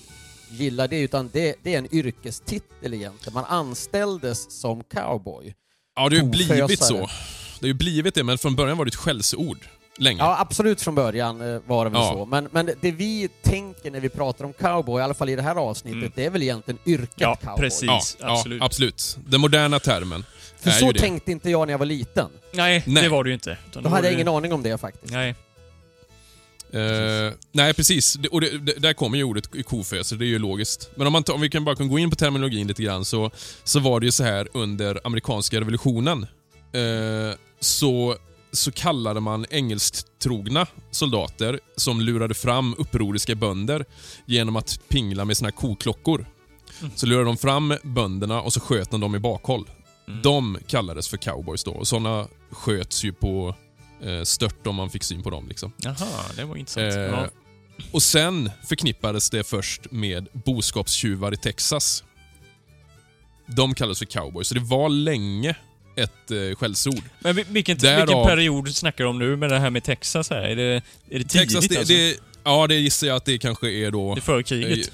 [0.50, 3.34] gillar det, utan det, det är en yrkestitel egentligen.
[3.34, 5.54] Man anställdes som cowboy.
[5.96, 6.94] Ja, det har ju blivit så.
[6.96, 9.58] Det har ju blivit det, men från början var det ett skällsord.
[10.02, 10.18] Länge.
[10.22, 12.12] Ja, absolut från början eh, var det väl Ja.
[12.12, 12.24] så.
[12.26, 15.42] Men, men det vi tänker när vi pratar om cowboy, i alla fall i det
[15.42, 16.12] här avsnittet, Mm.
[16.14, 17.56] det är väl egentligen yrket Ja, cowboy.
[17.60, 17.82] precis.
[17.88, 18.60] ja, absolut.
[18.60, 19.18] Ja, absolut.
[19.26, 20.24] Den moderna termen
[20.60, 20.98] För är så det.
[20.98, 22.28] tänkte inte jag när jag var liten.
[22.52, 23.02] Nej, Nej.
[23.02, 23.58] det var det ju inte.
[23.70, 25.12] Utan Då var hade jag ingen aning om det faktiskt.
[25.12, 25.34] Nej.
[26.72, 28.14] Eh, nej, precis.
[28.14, 30.90] Det, och det, det, där kommer ju ordet koföser, det är ju logiskt.
[30.94, 33.30] Men om, man om vi kan bara kan gå in på terminologin lite grann så,
[33.64, 36.26] så var det ju så här under amerikanska revolutionen.
[36.72, 38.16] Eh, så,
[38.52, 43.84] så kallade man engelsktrogna soldater som lurade fram upproriska bönder
[44.26, 46.26] genom att pingla med sina koklockor.
[46.94, 49.70] Så lurade de fram bönderna och så sköt de dem i bakhåll.
[50.08, 50.22] Mm.
[50.22, 53.54] De kallades för cowboys då och sådana sköts ju på
[54.02, 55.48] eh, stört om man fick syn på dem.
[55.48, 55.72] Liksom.
[55.76, 56.94] Jaha, det var intressant.
[56.94, 57.28] Eh, ja.
[57.92, 62.04] Och sen förknippades det först med boskapstjuvar i Texas.
[63.46, 65.56] De kallades för cowboys, så det var länge
[65.96, 67.02] ett eh, skällsord.
[67.18, 70.30] Men vi- vilken, därav- vilken period snackar du om nu med det här med Texas
[70.30, 70.42] här?
[70.42, 71.94] Är det, är det tidigt Texas, det, alltså?
[71.94, 74.14] det, ja det gissar jag att det kanske är då...
[74.14, 74.88] det före kriget?
[74.88, 74.92] eh,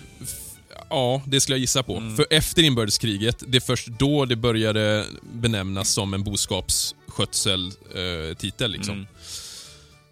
[0.91, 1.97] Ja, det skulle jag gissa på.
[1.97, 2.17] Mm.
[2.17, 8.71] För efter inbördeskriget, det är först då det började benämnas som en boskapsskötsel-titel.
[8.75, 8.95] Eh, liksom.
[8.95, 9.07] Mm.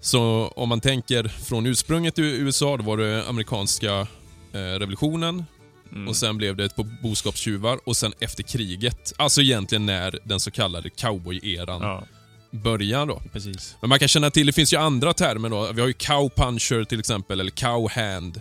[0.00, 4.06] Så om man tänker från ursprunget i USA, då var det amerikanska
[4.52, 5.44] eh, revolutionen.
[5.92, 6.08] Mm.
[6.08, 10.50] Och sen blev det på boskapstjuvar och sen efter kriget, alltså egentligen när den så
[10.50, 12.06] kallade cowboy-eran Ja,
[12.50, 13.22] börjar då.
[13.32, 13.76] precis.
[13.80, 15.72] Men man kan känna till, det finns ju andra termer då.
[15.72, 18.40] Vi har ju cow puncher till exempel, eller cow hand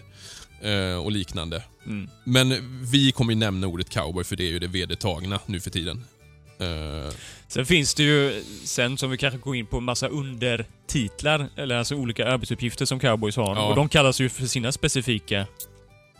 [0.61, 1.63] eh, och liknande.
[1.85, 2.09] Mm.
[2.23, 2.55] Men
[2.91, 6.03] vi kommer ju nämna ordet cowboy för det är ju det vedertagna nu för tiden.
[6.59, 7.13] Eh,
[7.47, 11.95] Sen finns det ju, sen som vi kanske går in på, massa undertitlar, eller alltså
[11.95, 13.55] olika arbetsuppgifter som cowboys har.
[13.55, 13.65] Ja.
[13.69, 15.45] Och de kallas ju för sina specifika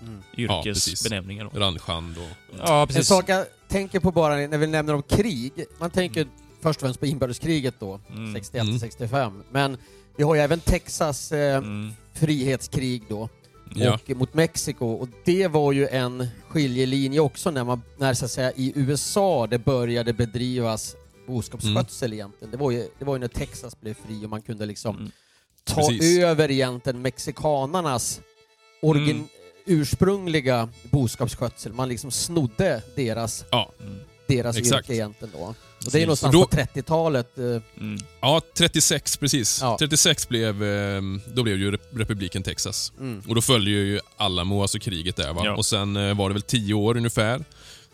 [0.02, 0.24] Mm.
[0.36, 0.88] Ja, precis.
[0.88, 1.50] yrkesbenämningar.
[1.54, 1.60] då.
[1.60, 2.58] ranchhand och...
[2.66, 3.08] Ja, En precis.
[3.08, 6.28] sak jag tänker på bara när vi nämner om krig, man tänker
[6.62, 8.36] först och främst på inbördeskriget då, Mm.
[8.36, 9.44] 61-65.
[9.52, 9.78] Men
[10.18, 11.92] vi har ju även Texas eh, Mm.
[12.14, 13.30] frihetskrig då,
[13.76, 13.94] Ja.
[14.10, 14.86] och mot Mexiko.
[14.88, 19.48] Och det var ju en skiljelinje också när man, när så att säga i USA
[19.48, 20.96] det började bedrivas
[21.28, 22.52] boskapsskötsel egentligen.
[22.52, 25.12] Det var, ju, det var ju när Texas blev fri och man kunde liksom Mm.
[25.64, 26.20] ta Precis.
[26.20, 28.22] över egentligen mexikanernas
[28.82, 29.28] origin, Mm.
[29.66, 31.74] Ursprungliga boskapsskötsel.
[31.74, 33.72] Man liksom snodde deras, Ja.
[33.82, 34.00] Mm.
[34.28, 34.90] deras Exakt.
[34.90, 35.56] yrke egentligen då.
[35.86, 37.38] Och det är någonstans då- på 30-talet.
[37.38, 37.98] Eh, Mm.
[38.22, 39.60] ja, 36 precis.
[39.62, 39.78] Ja.
[39.80, 41.02] 36 blev, eh,
[41.34, 42.94] då blev ju rep- republiken Texas.
[43.00, 43.22] mm.
[43.28, 45.42] Och då följde ju Alamo, alltså kriget där va.
[45.46, 45.56] Ja.
[45.56, 47.46] Och sen eh, var det väl 10 år ungefär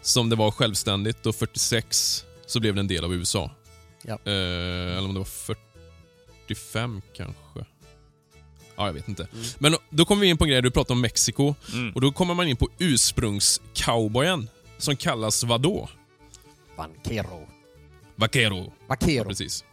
[0.01, 3.51] som det var självständigt och 46 så blev det en del av USA.
[4.03, 4.13] Ja.
[4.25, 4.31] Eh,
[4.97, 5.55] eller om det var
[6.47, 7.65] 45 kanske.
[8.75, 9.27] Ja, jag vet inte.
[9.34, 9.45] Mm.
[9.60, 11.55] Men då kommer vi in på en grej, du pratade om Mexiko.
[11.73, 11.91] Mm.
[11.95, 15.89] Och då kommer man in på ursprungscowboyen som kallas vadå?
[16.75, 17.47] Vaquero.
[18.15, 18.73] Vaquero.
[18.88, 19.63] Ja, precis.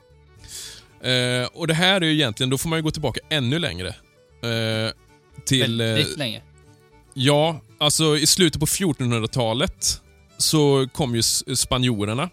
[1.01, 3.89] Eh, och det här är ju egentligen, då får man ju gå tillbaka ännu längre.
[3.89, 4.93] Eh,
[5.45, 5.81] till...
[5.81, 6.43] eh, Väldigt länge.
[7.15, 10.01] Ja, alltså i slutet på 1400-talet
[10.39, 12.31] så kom ju s- spanjorerna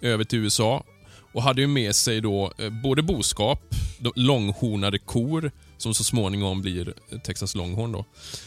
[0.00, 0.84] över till USA
[1.32, 3.60] och hade ju med sig då eh, både boskap,
[3.98, 5.50] de långhornade kor,
[5.82, 8.04] som så småningom blir Texas Longhorn då.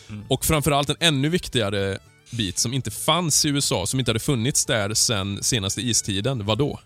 [0.10, 0.26] Mm.
[0.30, 1.98] Och framförallt en ännu viktigare
[2.32, 6.46] bit som inte fanns i USA, som inte hade funnits där sen senaste istiden.
[6.46, 6.80] Vad då?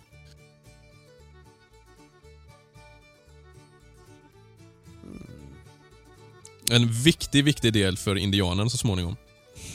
[6.72, 9.16] En viktig, viktig del för indianen så småningom.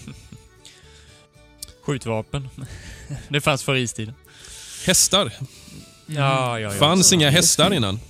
[1.83, 2.49] Skjutvapen.
[3.29, 4.15] det fanns före istiden.
[4.87, 5.33] Hästar.
[6.07, 6.71] Ja, ja, ja.
[6.71, 8.01] fanns inga hästar innan.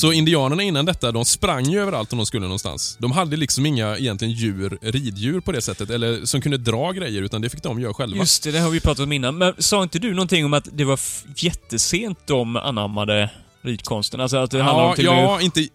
[0.00, 2.96] Så indianerna innan detta, de sprang ju överallt om de skulle någonstans.
[3.00, 7.22] De hade liksom inga egentligen djur, riddjur på det sättet, eller som kunde dra grejer,
[7.22, 8.16] utan det fick de göra själva.
[8.16, 9.38] Just det, det har vi pratat om innan.
[9.38, 11.00] Men sa inte du någonting om att det var
[11.36, 13.30] jättesent de anammade
[13.62, 14.20] ridkonsten?
[14.20, 15.66] Alltså att det handlar om ja, till och ja, inte...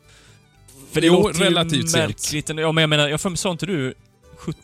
[0.91, 2.07] För det jo, låter ju relativt sent.
[2.07, 2.49] märkligt.
[2.49, 3.93] Ja, men jag menar, jag för mig, sa inte du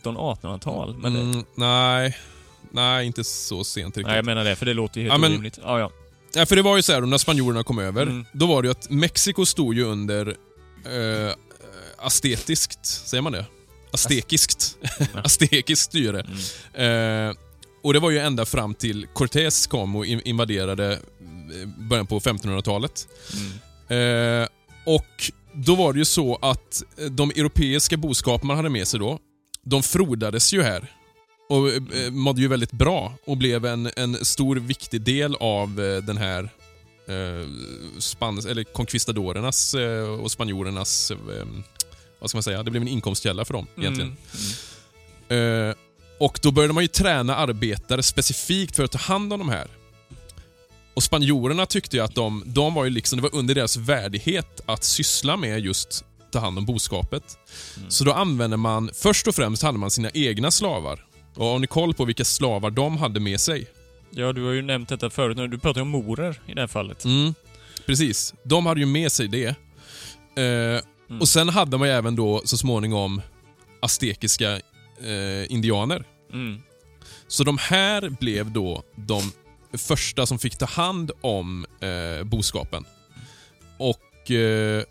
[0.04, 0.96] 17-1800-tal?
[0.98, 2.16] Men det, Mm, nej,
[2.70, 4.06] nej, inte så sent riktigt.
[4.06, 5.58] nej, jag menar det, för det låter ju helt Ja, men- orimligt.
[5.62, 5.90] Ja, ja.
[6.34, 8.24] Ja, för det var ju så här, när spanjorerna kom över, Mm.
[8.32, 10.28] då var det ju att Mexiko stod ju under
[10.84, 11.34] eh,
[11.98, 13.44] astetiskt, säger man det?
[13.92, 14.76] Astekiskt.
[15.14, 16.26] Astekiskt styre.
[16.74, 17.28] Mm.
[17.28, 17.34] Eh,
[17.82, 22.20] och det var ju ända fram till Cortés kom och in- invaderade eh, början på
[22.20, 23.08] 1500-talet.
[23.88, 24.42] Mm.
[24.42, 24.48] Eh,
[24.86, 29.18] och då var det ju så att de europeiska boskap man hade med sig då,
[29.64, 30.92] de frodades ju här.
[31.50, 36.02] Och eh, mådde ju väldigt bra och blev en, en stor viktig del av eh,
[36.02, 36.50] den här
[37.08, 37.48] eh,
[37.98, 41.16] spans eller conquistadorernas eh, och spanjorernas, eh,
[42.20, 44.16] vad ska man säga, det blev en inkomstkälla för dem egentligen.
[45.28, 45.68] Mm.
[45.68, 45.74] Eh,
[46.18, 49.66] och då började man ju träna arbetare specifikt för att ta hand om de här.
[50.94, 54.60] Och spanjorerna tyckte ju att de, de var ju liksom, det var under deras värdighet
[54.66, 57.38] att syssla med just ta hand om boskapet.
[57.76, 57.90] Mm.
[57.90, 61.06] Så då använde man, först och främst hade man sina egna slavar.
[61.34, 63.66] Och har ni koll på vilka slavar de hade med sig?
[64.10, 65.50] Ja, du har ju nämnt detta förut.
[65.50, 67.04] Du pratar om morer i det här fallet.
[67.04, 67.34] Mm,
[67.86, 68.34] precis.
[68.42, 69.46] De hade ju med sig det.
[70.42, 70.80] Eh,
[71.20, 73.22] Och sen hade man ju även då så småningom
[73.80, 74.52] aztekiska
[75.00, 76.04] eh, indianer.
[76.32, 76.62] Mm.
[77.28, 79.32] Så de här blev då de
[79.78, 82.84] första som fick ta hand om eh, boskapen.
[83.78, 84.82] Och eh,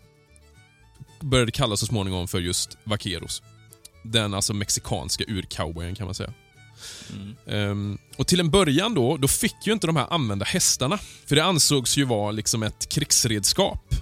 [1.20, 3.42] började kallas så småningom för just vaqueros.
[4.02, 6.32] Den alltså mexikanska urcowboyen kan man säga.
[7.12, 7.36] Mm.
[7.46, 10.98] Ehm, och till en början då, då fick ju inte de här använda hästarna.
[11.26, 13.94] För det ansågs ju vara liksom ett krigsredskap.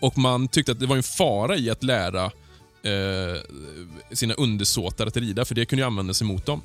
[0.00, 2.24] Och man tyckte att det var en fara i att lära
[2.82, 3.40] eh,
[4.12, 6.62] sina undersåtar att rida, för det kunde ju användas emot dem.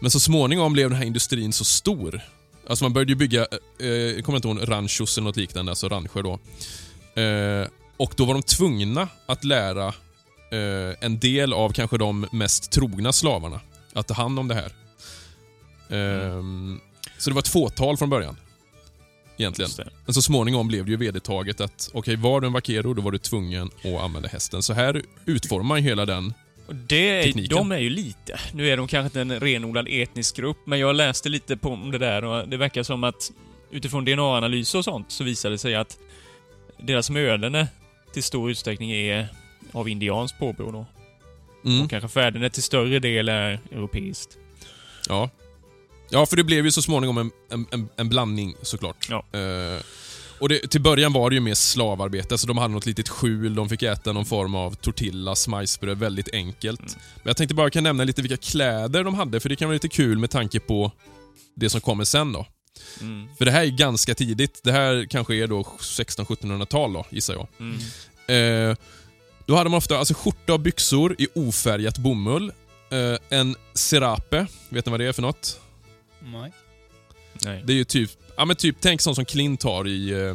[0.00, 2.20] Men så småningom blev den här industrin så stor.
[2.68, 3.46] Alltså man började ju bygga,
[3.80, 6.38] eh, jag kommer inte ihåg, ranchos eller något liknande, alltså rancher då.
[7.22, 9.94] Eh, och då var de tvungna att lära
[10.50, 13.60] eh, en del av kanske de mest trogna slavarna
[13.92, 14.72] att ta hand om det här.
[15.90, 16.80] Ehm,
[17.18, 18.36] Så det var ett fåtal från början.
[19.36, 19.70] Egentligen.
[20.06, 23.12] Men så småningom blev det ju vedertaget att okej, var du en vaquero då var
[23.12, 24.62] du tvungen att använda hästen.
[24.62, 26.34] Så här utformar man ju hela den.
[26.72, 27.56] Det är, Tekniken.
[27.56, 28.40] de är ju lite...
[28.52, 31.90] Nu är de kanske inte en renodlad etnisk grupp, men jag läste lite på om
[31.90, 33.32] det där och det verkar som att
[33.70, 35.98] utifrån DNA-analyser och sånt så visar det sig att
[36.78, 37.68] deras möderne
[38.12, 39.28] till stor utsträckning är
[39.72, 40.86] av indianskt påbrå då.
[41.64, 41.84] Mm.
[41.84, 44.36] Och kanske fädernet till större del är europeiskt.
[45.08, 45.30] Ja.
[46.10, 49.08] Ja, för det blev ju så småningom en, en, en, blandning såklart.
[49.10, 49.38] Ja.
[49.38, 49.82] Eh,
[50.38, 53.54] och det, till början var det ju mer slavarbete, så de hade något litet skjul,
[53.54, 56.80] de fick äta någon form av tortillas, majsbröd, väldigt enkelt.
[56.80, 56.92] Mm.
[57.14, 59.74] Men jag tänkte bara kan nämna lite vilka kläder de hade, för det kan vara
[59.74, 60.92] lite kul med tanke på
[61.56, 62.46] det som kommer sen då.
[63.00, 63.28] Mm.
[63.38, 64.60] För det här är ganska tidigt.
[64.64, 67.46] Det här kanske är då 1600-1700-tal då, gissar jag.
[67.58, 68.70] Mm.
[68.70, 68.76] Eh,
[69.50, 72.52] då hade man ofta alltså skjorta och byxor i ofärgat bomull.
[72.90, 75.60] Eh, en serape, vet ni vad det är för något?
[76.20, 76.52] Nej.
[77.44, 77.62] Nej.
[77.66, 80.34] Det är ju typ, ja men typ, tänk sånt som Clint har i, eh,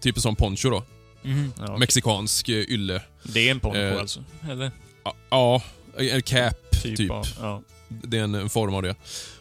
[0.00, 0.84] typ en sån poncho då.
[1.22, 1.52] Mhm.
[1.58, 1.78] Ja, okej.
[1.78, 3.02] Mexikansk eh, ylle.
[3.22, 4.24] Det är en poncho Eh, alltså?
[4.50, 4.70] Eller?
[5.04, 5.62] Ja, Ja,
[5.96, 7.10] en cap Typ, typ.
[7.10, 7.26] av...
[7.40, 7.62] Ja.
[7.88, 8.94] Det är en, en form av det.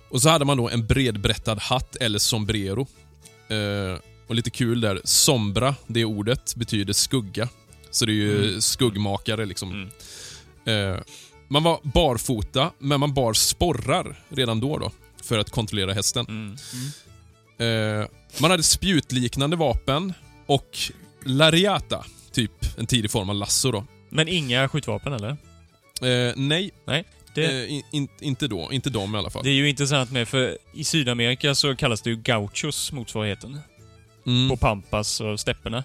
[0.09, 2.87] Och så hade man då en bredbrättad hatt eller sombrero.
[3.47, 7.49] Eh, och lite kul där, sombra, det ordet, betyder skugga.
[7.91, 8.61] Så det är ju Mm.
[8.61, 9.71] skuggmakare liksom.
[10.65, 10.95] Mm.
[10.95, 11.01] Eh,
[11.47, 14.91] man var barfota, men man bar sporrar redan då, då
[15.23, 16.25] för att kontrollera hästen.
[16.29, 16.55] Mm.
[18.01, 18.07] Eh,
[18.41, 20.13] man hade spjutliknande vapen
[20.45, 20.77] och
[21.25, 23.85] lariata, typ en tidig form av lasso då.
[24.09, 25.29] Men inga skjutvapen eller?
[26.29, 26.71] Eh, nej,
[27.35, 28.69] Det, eh, in, in, inte då.
[28.71, 29.43] Inte de i alla fall.
[29.43, 33.59] det är ju intressant med, för i Sydamerika så kallas det ju gauchos, motsvarigheten.
[34.25, 34.49] Mm.
[34.49, 35.83] På pampas och stäpperna.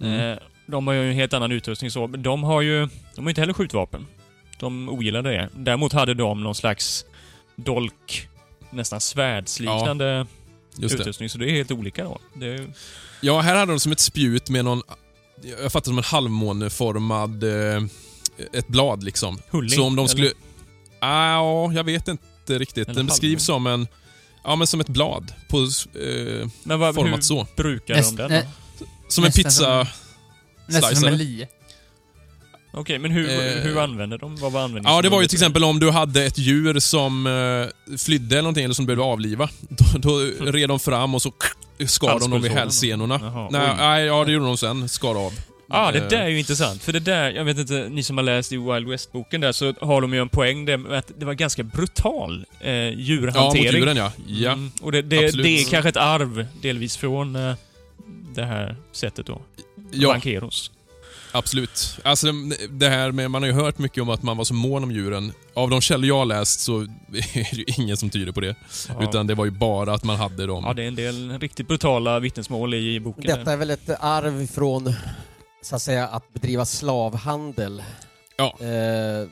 [0.00, 0.20] Mm.
[0.32, 2.88] Eh, de har ju en helt annan utrustning så, men de har ju...
[3.14, 4.06] De har inte heller skjutvapen.
[4.58, 5.48] De ogillade det.
[5.56, 7.04] Däremot hade de någon slags
[7.56, 8.28] dolk,
[8.70, 10.26] nästan svärdsliknande
[10.76, 11.00] Just det.
[11.02, 12.18] utrustning, så det är helt olika då.
[12.34, 12.66] Det är,
[13.20, 14.82] Ja, här hade de som ett spjut med någon,
[15.62, 17.82] jag fattar som en halvmåneformad, eh,
[18.52, 19.38] ett blad liksom.
[19.50, 20.08] Hulling, Så om de eller?
[20.08, 20.30] skulle...
[21.00, 22.88] Ah, ja, jag vet inte riktigt.
[22.88, 23.86] Eller Den beskrivs som en...
[24.44, 25.32] Ja, men som ett blad.
[25.48, 27.46] På, eh, Men vad, format hur så.
[27.56, 28.44] brukar Näst- de den
[28.78, 28.86] då?
[29.08, 29.88] Som en pizza...
[30.66, 31.48] Nästan som en lie.
[32.76, 34.36] Okej, men hur, Eh, hur använder de?
[34.36, 34.96] Vad var användningen?
[34.96, 38.42] Ja, det var ju till exempel om du hade ett djur som eh, flydde eller
[38.42, 39.48] någonting, eller som du behövde avliva.
[39.68, 40.18] Då, då
[40.52, 41.32] red de fram och så
[41.86, 42.56] skar de dem vid Halspulsådern.
[42.58, 43.20] hälsenorna.
[43.22, 43.76] Jaha, Nej, oj.
[43.78, 44.88] nej, ja, det gjorde de sen.
[44.88, 45.32] Skar av.
[45.66, 46.82] Ja, ah, det Eh, där är ju intressant.
[46.82, 49.74] För det där, jag vet inte, ni som har läst i Wild West-boken där, så
[49.80, 52.98] har de ju en poäng där med att det var ganska brutal eh, Ja, mot
[52.98, 53.80] djurhantering.
[53.80, 54.12] djuren ja.
[54.26, 54.52] ja.
[54.52, 55.44] Mm, och det, det, absolut.
[55.46, 57.54] det är kanske ett arv, delvis från eh,
[58.34, 59.42] det här sättet då.
[59.92, 60.70] Ja, Bankeros.
[61.32, 61.98] absolut.
[62.02, 62.26] Alltså
[62.70, 64.90] det här med, man har ju hört mycket om att man var så mån om
[64.92, 65.32] djuren.
[65.54, 66.86] Av de källor jag har läst så är
[67.34, 68.56] det ju ingen som tyder på det.
[68.88, 69.02] Ja.
[69.08, 70.64] Utan det var ju bara att man hade dem.
[70.66, 73.24] ja, det är en del riktigt brutala vittnesmål i boken.
[73.24, 74.94] Detta är väl ett arv från,
[75.62, 77.82] så att säga, att bedriva slavhandel.
[78.36, 78.56] Ja.
[78.60, 79.28] Eh,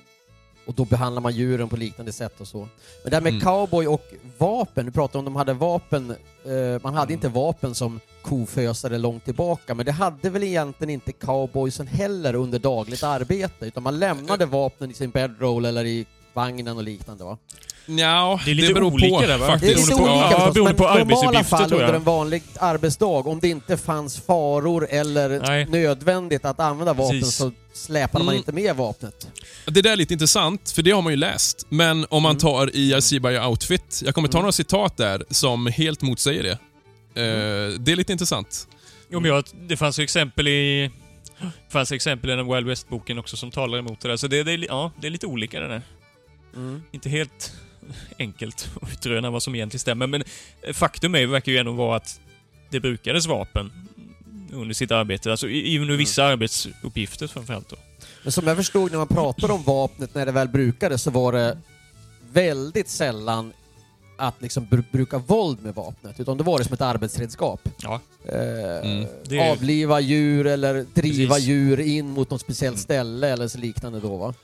[0.66, 2.58] och då behandlar man djuren på liknande sätt och så.
[3.02, 3.44] Men det här med Mm.
[3.44, 4.02] cowboy och
[4.38, 6.10] vapen, du pratade om de hade vapen,
[6.44, 11.12] eh, man hade inte vapen som kofösare långt tillbaka, men det hade väl egentligen inte
[11.12, 16.76] cowboysen heller under dagligt arbete, utan man lämnade vapnen i sin bedroll eller i vagnen
[16.76, 17.38] och liknande va?
[17.86, 19.46] Nja, Det är lite beror olika på där, va?
[19.46, 19.88] Det är faktiskt.
[19.90, 21.86] lite olika ja, förstås, beroende men på normala arbetsuppgifter, fall tror jag.
[21.88, 25.66] under en vanlig arbetsdag, om det inte fanns faror eller Nej.
[25.66, 27.34] nödvändigt att använda vapen Precis.
[27.36, 28.38] så släpade man Mm.
[28.38, 29.28] inte med vapnet.
[29.66, 31.66] Det där är lite intressant, för det har man ju läst.
[31.68, 32.40] Men om man Mm.
[32.40, 34.42] tar i I see by your outfit, jag kommer ta Mm.
[34.42, 36.58] några citat där som helt motsäger det.
[37.22, 38.68] Eh, det är lite intressant.
[39.10, 40.90] Jo, men jag, det fanns ju exempel i...
[41.40, 44.16] Det fanns exempel i den Wild West-boken också som talar emot det där.
[44.16, 45.82] Så det, det, ja, det är lite olika det där.
[46.56, 46.82] Mm.
[46.92, 47.52] Inte helt
[48.18, 50.24] enkelt att utröna vad som egentligen stämmer, men
[50.72, 52.20] faktum är, verkar ju ändå vara att
[52.70, 53.72] det brukades vapen
[54.52, 55.30] under sitt arbete.
[55.30, 57.76] Alltså i- i- under vissa arbetsuppgifter framförallt då.
[58.22, 61.32] Men som jag förstod när man pratade om vapnet när det väl brukades så var
[61.32, 61.58] det
[62.32, 63.52] väldigt sällan
[64.18, 67.68] att liksom br- bruka våld med vapnet, utan det var det som ett arbetsredskap.
[67.82, 68.00] Ja.
[68.28, 69.06] Eh, Mm.
[69.24, 71.48] Det är- Avliva djur eller driva Precis.
[71.48, 74.34] djur in mot något speciellt ställe eller så liknande då va?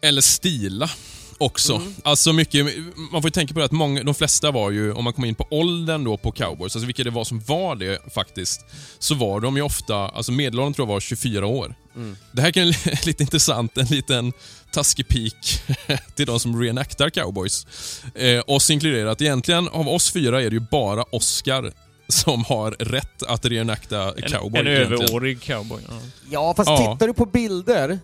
[0.00, 0.90] Eller stila
[1.38, 1.74] också.
[1.74, 1.94] Mm.
[2.04, 2.66] Alltså mycket,
[3.12, 5.28] man får ju tänka på det att många, de flesta var ju, om man kommer
[5.28, 8.64] in på åldern då på cowboys, alltså vilka det var som var det faktiskt,
[8.98, 11.74] så var de ju ofta, alltså medelåldern tror jag var 24 år.
[11.96, 12.16] Mm.
[12.32, 12.72] Det här kan ju
[13.06, 14.32] lite intressant, en liten
[14.72, 15.62] taskig pik
[16.14, 17.66] till de som reenactar cowboys.
[18.14, 19.22] Eh, oss inkluderat.
[19.22, 21.72] Egentligen av oss fyra är det ju bara Oscar
[22.08, 24.60] som har rätt att reenacta En, cowboy.
[24.60, 25.02] en egentligen.
[25.02, 25.80] överårig cowboy.
[25.88, 25.94] Ja.
[26.30, 26.92] Ja, fast Ja.
[26.94, 27.98] tittar du på bilder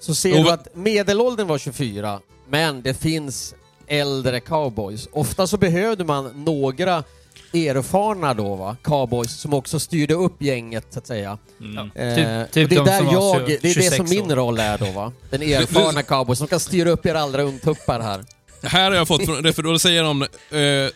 [0.00, 3.54] så ser Och du att medelåldern var 24, men det finns
[3.86, 5.08] äldre cowboys.
[5.12, 7.04] Ofta så behövde man några
[7.52, 11.38] erfarna då va, cowboys, som också styrde upp gänget så att säga.
[11.60, 11.78] Mm.
[11.94, 12.14] Eh,
[12.46, 14.78] Typ- typ det är de där jag, det är det 26 som min roll är
[14.78, 15.12] då va.
[15.30, 18.24] Den erfarna cowboy som kan styra upp er andra ungtuppar här.
[18.62, 20.90] Här har jag fått från, för då säger de, eh,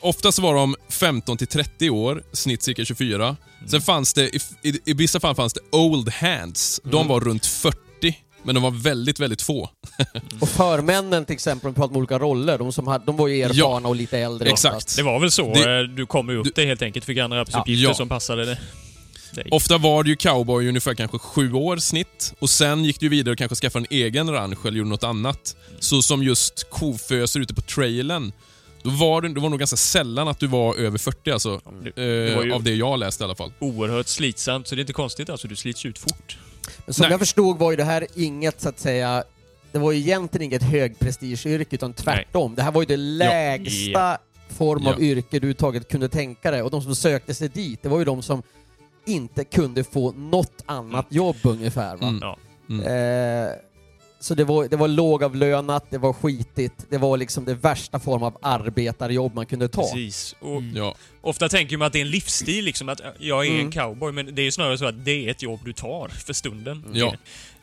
[0.00, 3.36] oftast var de 15 till 30 år, snitt cirka 24.
[3.70, 6.80] Sen fanns det, i, i, i vissa fall fanns det old hands.
[6.84, 7.08] De Mm.
[7.08, 7.78] var runt 40,
[8.42, 9.70] men de var väldigt, väldigt få.
[10.40, 13.28] Och förmännen till exempel, om vi pratar om olika roller, de, som hade, de var
[13.28, 14.48] ju erfarna och lite äldre.
[14.50, 14.76] Exakt.
[14.76, 14.96] oftast.
[14.96, 15.54] Det var väl så.
[15.54, 17.04] Det- eh, du kom upp det helt enkelt.
[17.04, 17.94] Fick andra arbetsuppgifter Ja.
[17.94, 18.58] som passade det.
[19.34, 19.48] dig.
[19.50, 23.32] Ofta var det ju cowboy ungefär kanske sju år snitt och sen gick du vidare
[23.32, 25.56] och kanske skaffade en egen ranch eller gjorde något annat.
[25.80, 28.32] Så som just koföser ute på trailern,
[28.82, 31.60] då var det, det var nog ganska sällan att du var över 40 alltså.
[31.82, 31.94] Det, Eh,
[32.30, 33.52] det var ju Av det jag läste i alla fall.
[33.58, 35.48] oerhört slitsamt, så det är inte konstigt alltså.
[35.48, 36.38] Du slits ut fort.
[36.86, 37.10] Men som Nej.
[37.10, 39.24] jag förstod var ju det här inget, så att säga,
[39.72, 42.54] det var ju egentligen inget högprestigeyrke, utan tvärtom.
[42.54, 45.00] Det här var ju det lägsta form av Ja.
[45.00, 46.62] yrke du taget kunde tänka dig.
[46.62, 48.42] Och de som sökte sig dit, det var ju de som
[49.06, 51.96] inte kunde få något annat jobb ungefär.
[51.96, 52.08] Va?
[52.08, 52.18] Mm.
[52.22, 52.36] Ja.
[52.70, 52.86] Mm.
[52.86, 53.52] Eh,
[54.20, 58.22] så det var, det var lågavlönat, det var skitigt, det var liksom det värsta form
[58.22, 59.82] av arbetarjobb man kunde ta.
[59.82, 60.36] Precis.
[60.40, 60.76] Och Mm.
[60.76, 60.94] Ja.
[61.20, 63.66] Ofta tänker man att det är en livsstil, liksom, att jag är Mm.
[63.66, 66.08] en cowboy, men det är ju snarare så att det är ett jobb du tar
[66.08, 66.84] för stunden.
[66.92, 67.14] Ja.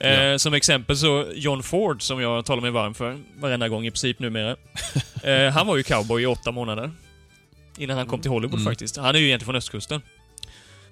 [0.08, 3.92] Eh, Som exempel så, John Ford, som jag talar mig varm för varenda gång i
[3.92, 4.56] princip numera.
[5.24, 6.92] eh, han var ju cowboy i åtta månader.
[7.78, 8.66] Innan han kom till Hollywood Mm.
[8.72, 8.98] faktiskt.
[8.98, 10.02] Han är ju egentligen från östkusten.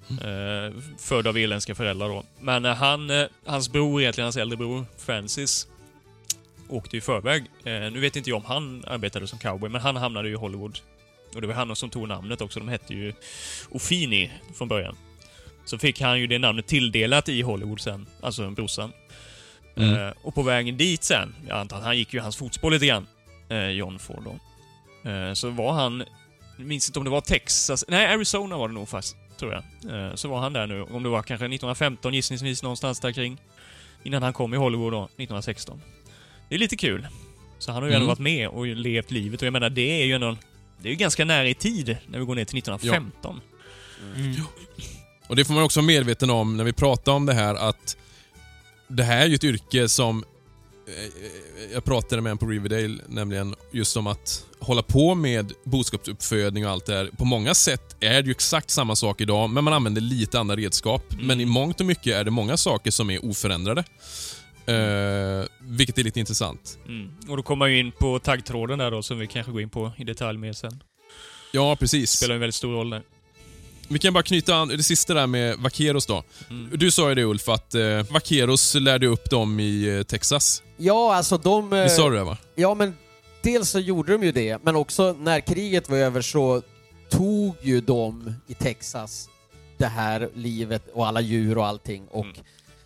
[0.10, 2.24] Eh, född av irländska föräldrar då.
[2.40, 5.68] Men eh, han, eh, hans bror, egentligen hans äldre bror, Francis,
[6.70, 7.46] åkte i förväg.
[7.64, 10.80] Nu vet inte jag om han arbetade som cowboy, men han hamnade ju i Hollywood.
[11.36, 12.60] Och det var han som tog namnet också.
[12.60, 13.14] De hette ju
[13.70, 14.96] Ofini från början.
[15.66, 18.92] Så fick han ju det namnet tilldelat i Hollywood sen, alltså brorsan.
[19.76, 20.14] Mm.
[20.22, 23.08] Och på vägen dit sen, jag antar att han gick ju hans fotspår lite grann,
[23.72, 24.40] John Ford då.
[25.36, 26.04] Så var han,
[26.58, 29.64] jag minns inte om det var Texas, nej Arizona var det nog fast, tror jag.
[30.10, 33.38] Eh, så var han där nu, om det var kanske 1915 gissningsvis någonstans där kring.
[34.04, 35.82] Innan han kom i Hollywood då, 1916.
[36.50, 37.08] Det är lite kul.
[37.60, 38.02] Så han har ju Mm.
[38.02, 40.38] ändå varit med och levt livet och jag menar det är ju ändå,
[40.82, 43.42] det är ju ganska nära i tid när vi går ner till 1915.
[44.16, 44.36] Mm.
[45.28, 47.98] Och det får man också vara medveten om när vi pratar om det här att
[48.88, 50.24] det här är ju ett yrke som
[51.74, 56.72] jag pratade med en på Riverdale, nämligen just om att hålla på med boskapsuppfödning och
[56.72, 57.10] allt det här.
[57.18, 60.56] På många sätt är det ju exakt samma sak idag, men man använder lite andra
[60.56, 61.14] redskap.
[61.14, 61.28] Mm.
[61.28, 63.84] Men i mångt och mycket är det många saker som är oförändrade.
[64.66, 66.78] Eh, vilket är lite intressant.
[66.88, 67.12] Mm.
[67.28, 69.70] Och då kommer man ju in på taggtråden där då, som vi kanske går in
[69.70, 70.84] på i detalj mer sen.
[71.52, 72.12] Ja, precis.
[72.12, 73.02] Spelar en väldigt stor roll där.
[73.88, 76.24] Vi kan bara knyta an det sista där med Vaqueros då.
[76.50, 76.70] Mm.
[76.78, 77.82] Du sa ju det Ulf, att eh,
[78.12, 80.64] Vaqueros lärde upp dem i eh, Texas.
[80.78, 81.74] Ja, alltså de...
[81.74, 82.38] eh, Visst sa du det va?
[82.56, 82.98] Ja, men
[83.42, 86.62] dels så gjorde de ju det, men också när kriget var över så
[87.10, 89.30] tog ju de i Texas
[89.78, 92.38] det här livet och alla djur och allting och Mm.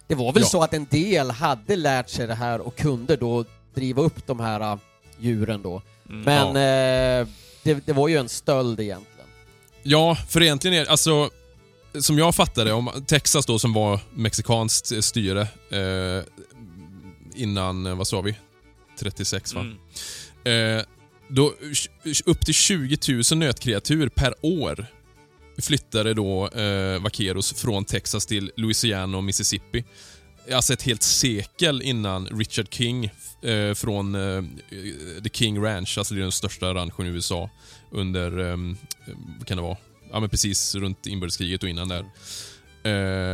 [0.08, 0.50] det var väl Ja.
[0.50, 3.46] så att en del hade lärt sig det här och kunde då
[3.76, 4.78] driva upp de här äh,
[5.20, 5.82] djuren då.
[6.10, 6.22] Mm.
[6.22, 7.28] Men eh,
[7.64, 9.19] det, det var ju en stöld egentligen.
[9.84, 11.30] Ja, för egentligen är alltså
[12.00, 16.24] som jag fattade, om Texas då som var mexikanskt styre eh,
[17.36, 18.36] innan, eh, vad sa vi?
[19.00, 19.62] 36 va?
[19.62, 20.78] Mm.
[20.78, 20.86] Eh,
[21.28, 21.54] då,
[22.26, 22.98] upp till 20
[23.32, 24.86] 000 nötkreatur per år
[25.62, 29.84] flyttade då eh, vaqueros från Texas till Louisiana och Mississippi.
[30.54, 33.12] Alltså ett helt sekel innan Richard King
[33.42, 34.44] eh, från eh,
[35.24, 37.50] The King Ranch, alltså det är den största ranchen i USA
[37.92, 38.58] under, eh,
[39.38, 39.78] vad kan det vara?
[40.12, 42.06] Ja men precis runt inbördeskriget och innan där.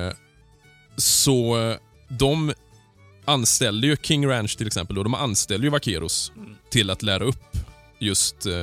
[0.08, 0.14] Eh,
[0.97, 1.78] så eh,
[2.08, 2.53] de
[3.26, 6.56] anställde ju King Ranch till exempel, då, de anställde ju vaqueros Mm.
[6.70, 7.58] till att lära upp
[7.99, 8.53] just eh,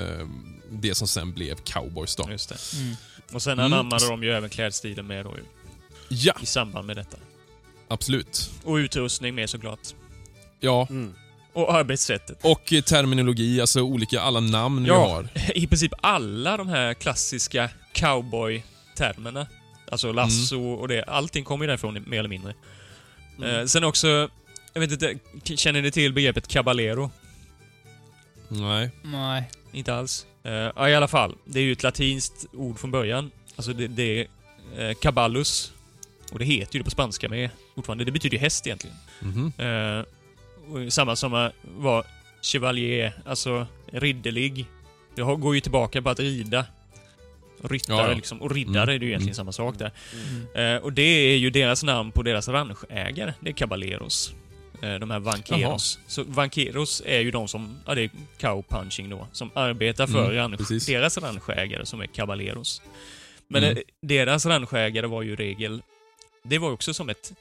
[0.00, 0.26] eh,
[0.70, 2.30] det som sen blev cowboys då.
[2.30, 2.78] Just det.
[2.80, 2.94] Mm.
[3.32, 3.72] Och sen Mm.
[3.72, 5.44] anammade de ju även klädstilen med då ju,
[6.08, 7.16] Ja, i samband med detta.
[7.88, 8.50] absolut.
[8.64, 9.94] Och utrustning med såklart.
[10.64, 11.14] Ja, Mm.
[11.52, 12.38] Och arbetssättet.
[12.44, 14.94] och eh, terminologi, alltså olika, alla namn Ja.
[15.06, 15.28] vi har.
[15.54, 19.46] I princip alla de här klassiska cowboy-termerna.
[19.90, 21.02] Alltså lasso och det.
[21.02, 22.54] Allting kommer ju därifrån mer eller mindre.
[23.38, 23.60] Mm.
[23.60, 24.28] Eh, sen också,
[24.72, 25.14] jag vet inte,
[25.56, 27.10] känner ni till begreppet caballero?
[28.48, 28.90] Nej.
[29.02, 29.50] Nej.
[29.72, 30.26] Inte alls.
[30.44, 31.34] Eh, ja, i alla fall.
[31.44, 33.30] Det är ju ett latinskt ord från början.
[33.56, 35.72] Alltså det, det är eh, caballus.
[36.32, 38.04] Och det heter ju det på spanska med fortfarande.
[38.04, 38.96] Det betyder ju häst egentligen.
[39.20, 39.52] Mhm.
[39.58, 40.04] Eh,
[40.90, 42.04] samma som var
[42.42, 44.66] chevalier, alltså ridderlig.
[45.14, 46.66] Det går ju tillbaka på att rida.
[47.62, 48.14] Ryttare Ja, ja.
[48.16, 48.42] liksom.
[48.42, 48.94] Och riddare Mm.
[48.94, 49.34] är det ju egentligen Mm.
[49.34, 49.90] samma sak där.
[50.54, 50.76] Mm.
[50.76, 53.34] Eh, och det är ju deras namn på deras ranchägare.
[53.40, 54.34] Det är caballeros.
[54.82, 55.98] Eh, de här vanqueros.
[56.06, 58.10] Så vanqueros är ju de som, ja det är
[58.40, 62.82] cowpunching då, som arbetar för Mm, ranch, deras ranchägare som är caballeros.
[63.48, 63.76] Men Mm.
[63.76, 65.82] eh, deras ranchägare var ju regel,
[66.42, 67.32] det var ju också som ett,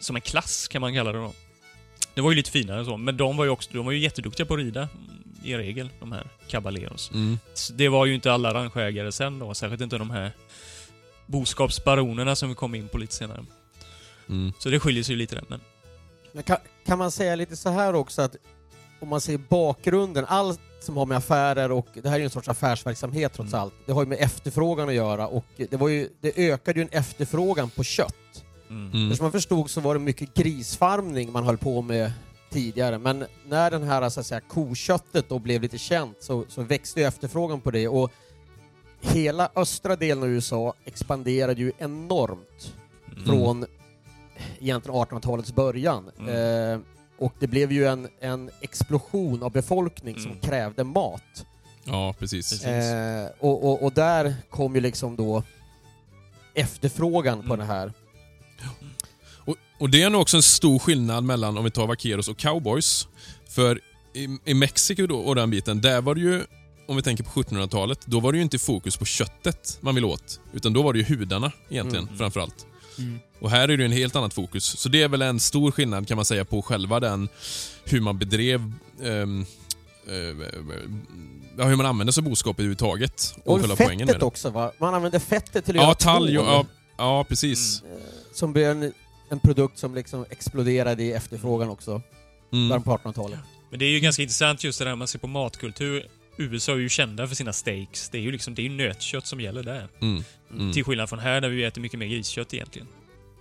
[0.00, 1.32] som en klass kan man kalla det då.
[2.14, 4.46] Det var ju lite finare så, men de var ju också, de var ju jätteduktiga
[4.46, 4.88] på att rida
[5.44, 7.10] i regel, de här caballeros.
[7.14, 7.38] Mm.
[7.72, 10.32] Det var ju inte alla ranchägare sen då, särskilt inte de här
[11.26, 13.44] boskapsbaronerna som vi kom in på lite senare.
[14.28, 14.52] Mm.
[14.58, 15.60] Så det skiljer sig ju lite där, men...
[16.32, 16.56] Men kan,
[16.86, 18.36] kan man säga lite så här också att
[19.00, 22.30] om man ser bakgrunden, allt som har med affärer och det här är ju en
[22.30, 23.62] sorts affärsverksamhet trots Mm.
[23.62, 26.82] allt, det har ju med efterfrågan att göra och det, var ju, det ökade ju
[26.82, 28.14] en efterfrågan på kött.
[28.70, 28.92] Mm.
[28.92, 29.16] Mm.
[29.16, 32.12] Som man förstod så var det mycket grisfarmning man höll på med
[32.50, 36.62] tidigare, men när den här så att säga, koköttet då blev lite känt så, så
[36.62, 38.10] växte ju efterfrågan på det och
[39.00, 42.74] hela östra delen av USA expanderade ju enormt
[43.12, 43.24] Mm.
[43.24, 43.66] från
[44.60, 46.10] egentligen 1800-talets början.
[46.18, 46.72] Mm.
[46.74, 46.80] Eh,
[47.18, 50.40] och det blev ju en, en explosion av befolkning som Mm.
[50.40, 51.46] krävde mat.
[51.84, 52.50] Ja, precis.
[52.50, 52.66] Precis.
[52.66, 55.42] Eh, och, och, och där kom ju liksom då
[56.54, 57.58] efterfrågan på Mm.
[57.58, 57.92] det här.
[59.80, 63.08] Och, det är nog också en stor skillnad mellan om vi tar vaqueros och cowboys.
[63.48, 63.80] För
[64.14, 66.42] i, i Mexiko då, och den biten, där var det ju,
[66.88, 70.06] om vi tänker på 1700-talet, då var det ju inte fokus på köttet man ville
[70.06, 70.40] åt.
[70.52, 72.18] Utan då var det ju hudarna egentligen, Mm.
[72.18, 72.66] framförallt.
[72.98, 73.18] Mm.
[73.40, 74.64] Och här är det ju en helt annat fokus.
[74.64, 77.28] Så det är väl en stor skillnad kan man säga på själva den,
[77.84, 78.72] hur man bedrev
[79.02, 79.26] eh,
[81.58, 83.34] ja, hur man använde sig av boskap överhuvudtaget.
[83.44, 84.72] Och, Och fettet också va?
[84.78, 86.66] Man använde fettet till att Ja, göra talg ja,
[86.96, 87.82] ja, precis.
[87.82, 87.96] Mm.
[87.96, 88.02] eh,
[88.32, 88.92] Som blev en,
[89.30, 92.02] en produkt som liksom exploderade i efterfrågan också,
[92.52, 92.68] Mm.
[92.68, 93.38] början på 1800-talet.
[93.70, 96.06] Men det är ju ganska intressant just det där man ser på matkultur.
[96.36, 98.08] USA är ju kända för sina steaks.
[98.08, 99.88] Det är ju liksom, det är ju nötkött som gäller där.
[100.00, 100.22] Mm.
[100.54, 100.72] Mm.
[100.72, 102.88] Till skillnad från här där vi äter mycket mer griskött egentligen.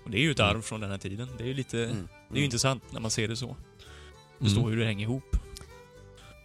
[0.04, 0.56] Och det är ju ett Mm.
[0.56, 1.28] arv från den här tiden.
[1.38, 2.08] Det är ju lite, Mm.
[2.30, 3.56] det är ju intressant när man ser det så.
[4.42, 4.72] Förstå Mm.
[4.72, 5.36] hur det hänger ihop.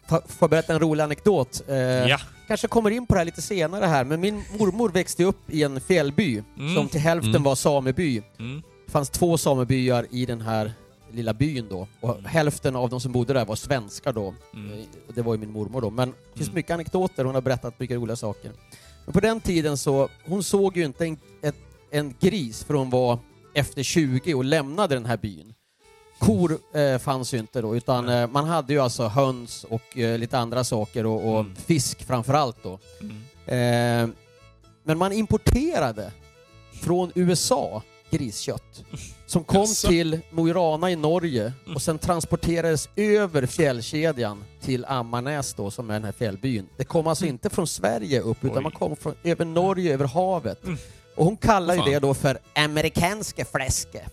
[0.09, 1.62] Får får jag berätta en rolig anekdot?
[1.68, 2.20] Eh, Ja.
[2.49, 5.62] Kanske kommer in på det här lite senare här, men min mormor växte upp i
[5.62, 6.74] en fjällby Mm.
[6.74, 7.42] som till hälften Mm.
[7.42, 8.22] var sameby.
[8.95, 10.72] Fanns två samebyar i den här
[11.12, 12.24] lilla byn då, och Mm.
[12.24, 14.34] hälften av de som bodde där var svenskar då.
[14.55, 14.72] Mm.
[14.78, 14.84] Eh,
[15.14, 16.55] Det var ju min mormor då, men det finns Mm.
[16.55, 18.53] mycket anekdoter, hon har berättat mycket roliga saker.
[19.05, 21.55] Men på den tiden så, hon såg ju inte en, ett,
[21.90, 23.18] en gris för hon var
[23.55, 25.55] efter 20 och lämnade den här byn.
[26.18, 30.18] Kor eh, fanns ju inte då, utan eh, man hade ju alltså höns och eh,
[30.18, 31.57] lite andra saker och, och Mm.
[31.57, 32.78] fisk framför-allt då.
[33.01, 33.16] Mm.
[33.47, 34.14] Eh,
[34.84, 36.12] men man importerade
[36.82, 37.82] från USA
[38.19, 38.85] griskött
[39.27, 39.89] som kom Jaså?
[39.89, 45.91] till Mo i Rana i Norge och sen transporterades över fjällkedjan till Ammarnäs då, som
[45.91, 46.67] är den här fjällbyn.
[46.77, 48.62] Det kom alltså inte från Sverige upp utan Oj.
[48.62, 50.65] man kom från, över Norge, över havet.
[50.65, 50.79] Mm.
[51.17, 51.91] Och hon kallar ju Fan.
[51.91, 54.05] det då för amerikanska fläske.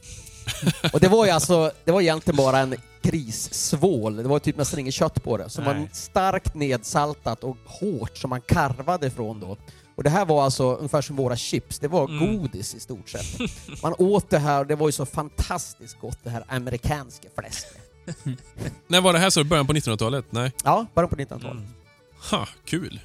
[0.93, 4.80] och det var ju alltså, det var egentligen bara en grissvål, det var typ nästan
[4.80, 5.89] inget kött på det, som var Nej.
[5.91, 9.58] starkt nedsaltat och hårt som man karvade från då.
[9.95, 12.37] Och det här var alltså ungefär som våra chips, det var Mm.
[12.37, 13.39] godis i stort sett.
[13.83, 17.77] Man åt det här och det var ju så fantastiskt gott, det här amerikanska fläsket.
[18.87, 19.43] När var det här så?
[19.43, 20.25] Början på 1900-talet?
[20.29, 20.51] Nej?
[20.63, 21.51] Ja, bara på 1900-talet.
[21.51, 21.67] Mm.
[22.31, 22.99] Ha, kul.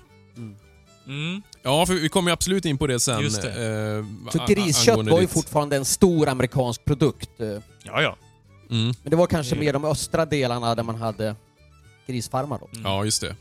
[1.06, 1.42] Mm.
[1.62, 3.20] Ja, för vi kommer ju absolut in på det sen.
[3.20, 3.52] Just Eh,
[4.32, 7.40] Så griskött var ju ditt- fortfarande en stor amerikansk produkt.
[7.40, 7.46] eh,
[7.82, 8.16] Ja, ja.
[8.70, 8.94] Mm.
[9.02, 9.64] Men det var kanske Mm.
[9.64, 11.36] mer de östra delarna där man hade
[12.06, 12.68] grisfarmar då.
[12.84, 13.36] Ja, just det.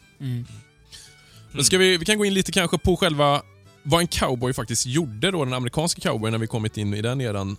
[1.56, 3.42] Men ska vi, vi kan gå in lite kanske på själva
[3.84, 7.22] vad en cowboy faktiskt gjorde då, den amerikanska cowboyen, när vi kommit in i den
[7.22, 7.52] eran.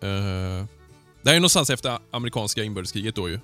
[0.00, 0.66] Eh,
[1.22, 3.38] det här är någonstans efter amerikanska inbördeskriget då ju.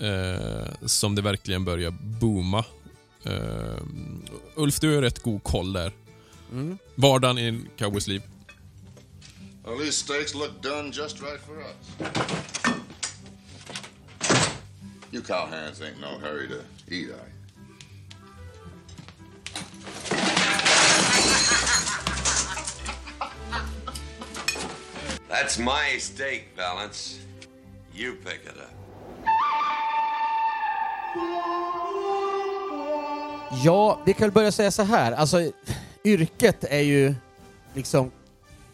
[0.00, 2.64] Eh, som det verkligen börjar booma.
[3.22, 3.82] Eh,
[4.54, 5.92] Ulf, du har rätt god koll där.
[6.52, 6.78] Mm.
[6.94, 8.22] Vardagen i en cowboys liv.
[9.64, 12.12] Well, these steaks look done just right for us.
[15.12, 16.54] You cowhands ain't no hurry to
[16.88, 17.41] eat, are you?
[25.32, 27.18] That's my steak, Valance.
[27.94, 28.68] You pick it up.
[33.64, 35.12] Ja, vi kan väl börja säga så här.
[35.12, 35.50] Alltså,
[36.04, 37.14] yrket är ju
[37.74, 38.10] liksom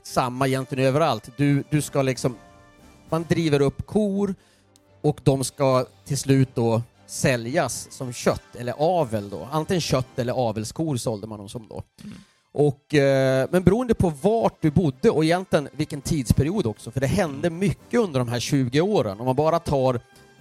[0.03, 1.29] samma egentligen överallt.
[1.37, 2.37] Du, du ska liksom...
[3.09, 4.35] Man driver upp kor
[5.01, 9.49] och de ska till slut då säljas som kött eller avel då.
[9.53, 11.83] Antingen kött eller avelskor sålde man dem som då.
[12.53, 17.07] Och, eh, men beroende på vart du bodde och egentligen vilken tidsperiod också, för det
[17.07, 19.21] hände mycket under de här 20 åren.
[19.21, 20.01] Om man bara tar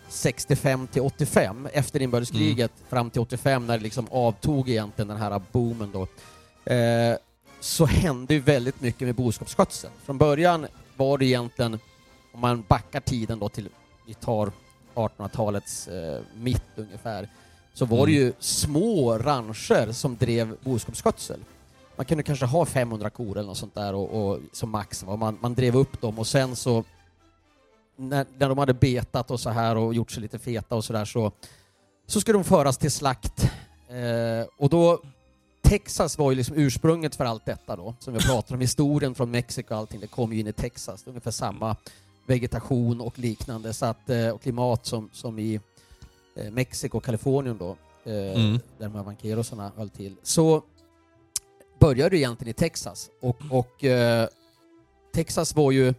[0.10, 5.42] 65 till 85, efter inbördeskriget fram till 85 när det liksom avtog egentligen den här
[5.52, 6.02] boomen då,
[6.74, 7.18] eh,
[7.60, 9.92] så hände ju väldigt mycket med boskapsskötsel.
[10.06, 11.80] Från början var det egentligen,
[12.34, 13.70] om man backar tiden då till,
[14.08, 14.52] vi tar
[14.96, 17.30] 1800-talets eh, mitt ungefär,
[17.74, 21.40] så var det ju små rancher som drev boskapsskötsel.
[21.98, 25.04] Man kunde kanske ha 500 kor eller något sånt där och, och som max.
[25.04, 25.16] Va?
[25.16, 26.84] Man, man drev upp dem och sen så
[27.96, 30.94] när, när de hade betat och så här och gjort sig lite feta och så
[30.94, 31.32] där så,
[32.08, 33.44] så skulle de föras till slakt.
[33.90, 35.02] Eh, och då
[35.62, 39.32] Texas var ju liksom ursprunget för allt detta då, som vi pratar om, historien från
[39.32, 41.04] Mexiko och allting, det kom ju in i Texas.
[41.08, 41.76] Ungefär samma
[42.26, 45.60] vegetation och liknande, så att, eh, och klimat som, som i
[46.36, 47.70] eh, Mexiko och Kalifornien då,
[48.04, 48.52] eh, Mm.
[48.78, 50.16] där de här vankérosarna höll till.
[50.24, 50.62] Så
[51.80, 54.28] började egentligen i Texas och, och eh,
[55.14, 55.94] Texas var ju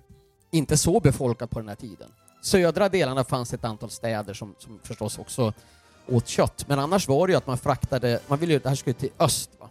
[0.51, 2.09] inte så befolkat på den här tiden.
[2.43, 5.53] Södra delarna fanns ett antal städer som, som förstås också
[6.07, 8.76] åt kött, men annars var det ju att man fraktade, man ville ju, det här
[8.76, 9.68] skulle till öst va?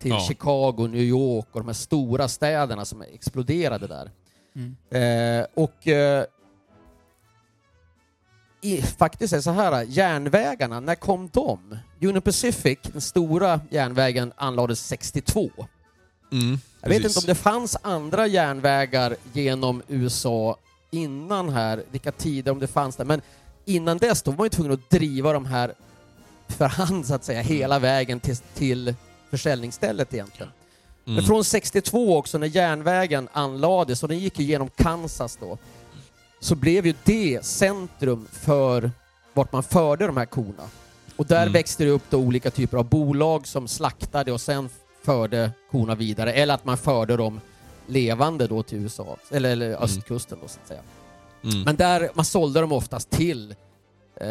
[0.00, 0.20] Till Ja.
[0.20, 4.10] Chicago, New York och de här stora städerna som exploderade där.
[4.54, 5.40] Mm.
[5.40, 6.24] Eh, och eh,
[8.62, 11.78] i, faktiskt är så här, järnvägarna, när kom de?
[12.00, 15.50] Union Pacific, den stora järnvägen, anlades 62.
[16.32, 20.56] Mm, Jag vet inte om det fanns andra järnvägar genom USA
[20.90, 23.20] innan här, vilka tider, om det fanns det, men
[23.64, 25.74] innan dess då var man ju tvungen att driva de här
[26.48, 28.94] för hand så att säga, hela vägen till, till
[29.30, 30.52] försäljningsstället egentligen.
[31.04, 31.24] Men Mm.
[31.24, 35.58] från 62 också, när järnvägen anlades, och den gick ju genom Kansas då,
[36.42, 38.90] så blev ju det centrum för
[39.34, 40.68] vart man förde de här korna.
[41.16, 41.52] Och där Mm.
[41.52, 44.68] växte det upp då olika typer av bolag som slaktade och sen
[45.04, 47.40] förde korna vidare, eller att man förde dem
[47.86, 50.80] levande då till USA, eller, eller östkusten då så att säga.
[51.44, 51.62] Mm.
[51.62, 53.54] Men där, man sålde dem oftast till
[54.16, 54.26] eh,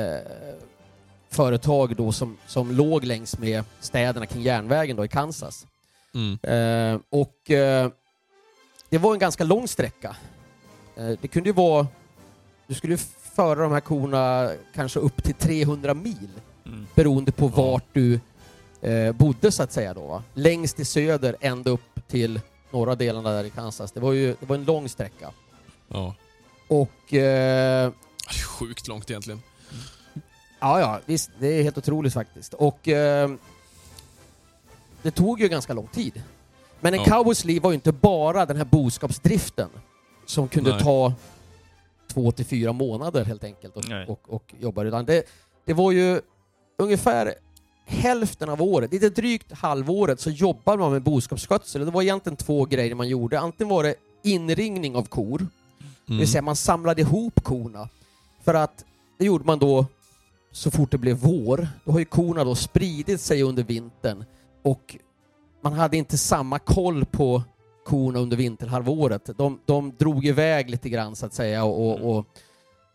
[1.29, 5.67] företag då som, som låg längs med städerna kring järnvägen då i Kansas.
[6.13, 6.39] Mm.
[6.43, 7.89] Eh, och eh,
[8.89, 10.15] det var en ganska lång sträcka.
[10.97, 11.87] Eh, det kunde ju vara...
[12.71, 12.97] Du skulle
[13.35, 16.29] föra de här korna kanske upp till 300 mil
[16.65, 16.87] Mm.
[16.95, 18.19] beroende på vart du
[18.81, 20.07] eh, bodde så att säga då.
[20.07, 20.23] Va?
[20.33, 22.41] Längst i söder ända upp till
[22.71, 23.91] norra delarna där i Kansas.
[23.91, 25.31] Det var ju det var en lång sträcka.
[25.87, 26.15] Ja.
[26.67, 27.91] Och eh,
[28.29, 29.41] Det är Sjukt långt egentligen.
[30.59, 31.29] Ja, ja, visst.
[31.39, 32.53] Det är helt otroligt faktiskt.
[32.53, 33.29] Och eh,
[35.01, 36.23] det tog ju ganska lång tid.
[36.79, 37.05] Men en Ja.
[37.05, 39.69] cowboys liv var ju inte bara den här boskapsdriften
[40.25, 40.81] som kunde Nej.
[40.83, 41.13] ta
[42.13, 44.05] två till fyra månader helt enkelt och, Nej.
[44.07, 44.83] och, och jobba.
[44.83, 45.23] Utan det,
[45.65, 46.21] det var ju
[46.77, 47.33] ungefär
[47.85, 51.85] hälften av året, lite drygt halvåret, så jobbade man med boskapsskötsel.
[51.85, 53.39] Det var egentligen två grejer man gjorde.
[53.39, 55.45] Antingen var det inringning av kor, det
[56.13, 56.19] Mm.
[56.19, 57.89] vill säga man samlade ihop korna.
[58.43, 58.85] För att
[59.19, 59.85] det gjorde man då
[60.51, 61.67] så fort det blev vår.
[61.85, 64.25] Då har ju korna då spridit sig under vintern
[64.63, 64.95] och
[65.63, 67.43] man hade inte samma koll på
[67.91, 69.29] korna under vinterhalvåret.
[69.37, 72.25] De, de drog iväg lite grann så att säga och, och, och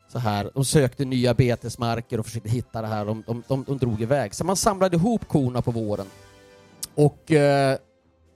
[0.09, 0.51] så här.
[0.55, 3.05] De sökte nya betesmarker och försökte hitta det här.
[3.05, 4.35] De, de, de, de drog iväg.
[4.35, 6.07] Så man samlade ihop korna på våren.
[6.95, 7.79] Och eh,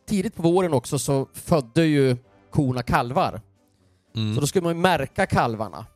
[0.08, 2.16] tidigt på våren också så födde ju
[2.50, 3.40] korna kalvar.
[4.16, 4.34] Mm.
[4.34, 5.86] Så då skulle man ju märka kalvarna.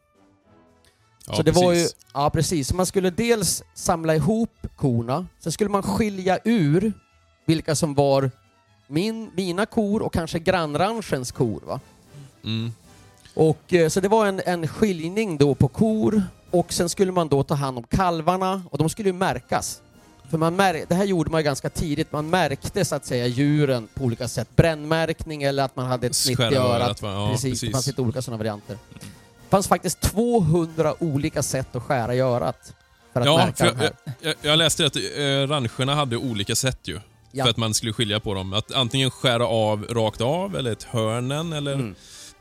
[1.26, 1.96] Ja, så det var ju, precis.
[2.14, 2.68] ja precis.
[2.68, 6.92] Så Man skulle dels samla ihop korna, sen skulle man skilja ur
[7.46, 8.30] vilka som var
[8.87, 11.61] min, mina kor och kanske grannranchens kor.
[11.66, 11.80] Va?
[12.45, 12.72] Mm.
[13.35, 17.28] Och, eh, så det var en, en skiljning då på kor och sen skulle man
[17.28, 19.80] då ta hand om kalvarna och de skulle ju märkas.
[20.30, 23.26] För man mär, det här gjorde man ju ganska tidigt, man märkte så att säga
[23.26, 24.49] djuren på olika sätt.
[24.57, 26.99] Brännmärkning eller att man hade ett snitt i örat.
[27.03, 27.72] Ja, precis, det precis.
[27.72, 28.78] fanns lite olika sådana varianter.
[28.93, 32.74] Det fanns faktiskt 200 olika sätt att skära i örat.
[33.12, 35.01] För att Ja, märka för jag, jag, jag läste att eh,
[35.49, 37.01] rancherna hade olika sätt ju.
[37.37, 37.45] Ja.
[37.45, 38.53] För att man skulle skilja på dem.
[38.53, 41.72] Att antingen skära av rakt av, eller ett hörnen, eller...
[41.74, 41.95] Mm.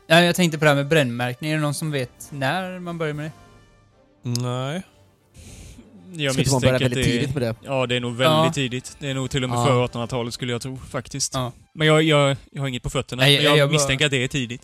[0.06, 1.50] Ja, jag tänkte på det här med brännmärkning.
[1.50, 3.32] Är det någon som vet när man börjar med det?
[4.40, 4.82] Nej.
[6.16, 7.56] Jag inte man börja misstänker att väldigt det tidigt med det?
[7.62, 8.52] Ja, det är nog väldigt Ja.
[8.54, 8.96] tidigt.
[8.98, 9.66] Det är nog till och med Ja.
[9.66, 11.34] före 1800-talet skulle jag tro, faktiskt.
[11.34, 11.52] Ja.
[11.72, 13.22] Men jag, jag, jag har inget på fötterna.
[13.22, 14.62] Nej, men jag, jag bara- misstänker att det är tidigt.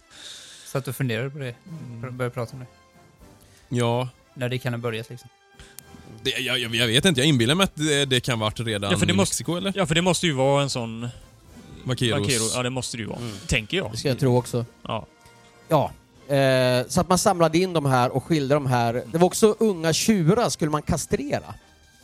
[0.66, 1.54] Satt och funderade på det.
[1.68, 2.16] Mm.
[2.16, 2.66] Började prata om det.
[3.76, 4.08] Ja.
[4.34, 5.28] När det kan ha börjat liksom.
[6.22, 8.98] Det, jag, jag, vet inte, jag inbillar mig att det, det kan varit redan Ja,
[8.98, 9.72] för det i måste- Mexiko, eller?
[9.76, 11.08] Ja, för det måste ju vara en sån...
[11.84, 12.20] Vaqueros.
[12.20, 12.42] Vaquero.
[12.54, 13.18] Ja, det måste det ju vara.
[13.18, 13.32] Mm.
[13.46, 13.90] Tänker jag.
[13.92, 14.64] Det ska jag tro också.
[14.82, 15.06] Ja.
[15.68, 15.90] Ja.
[16.34, 19.02] Eh, så att man samlade in de här och skilde de här.
[19.12, 21.54] Det var också unga tjurar skulle man kastrera.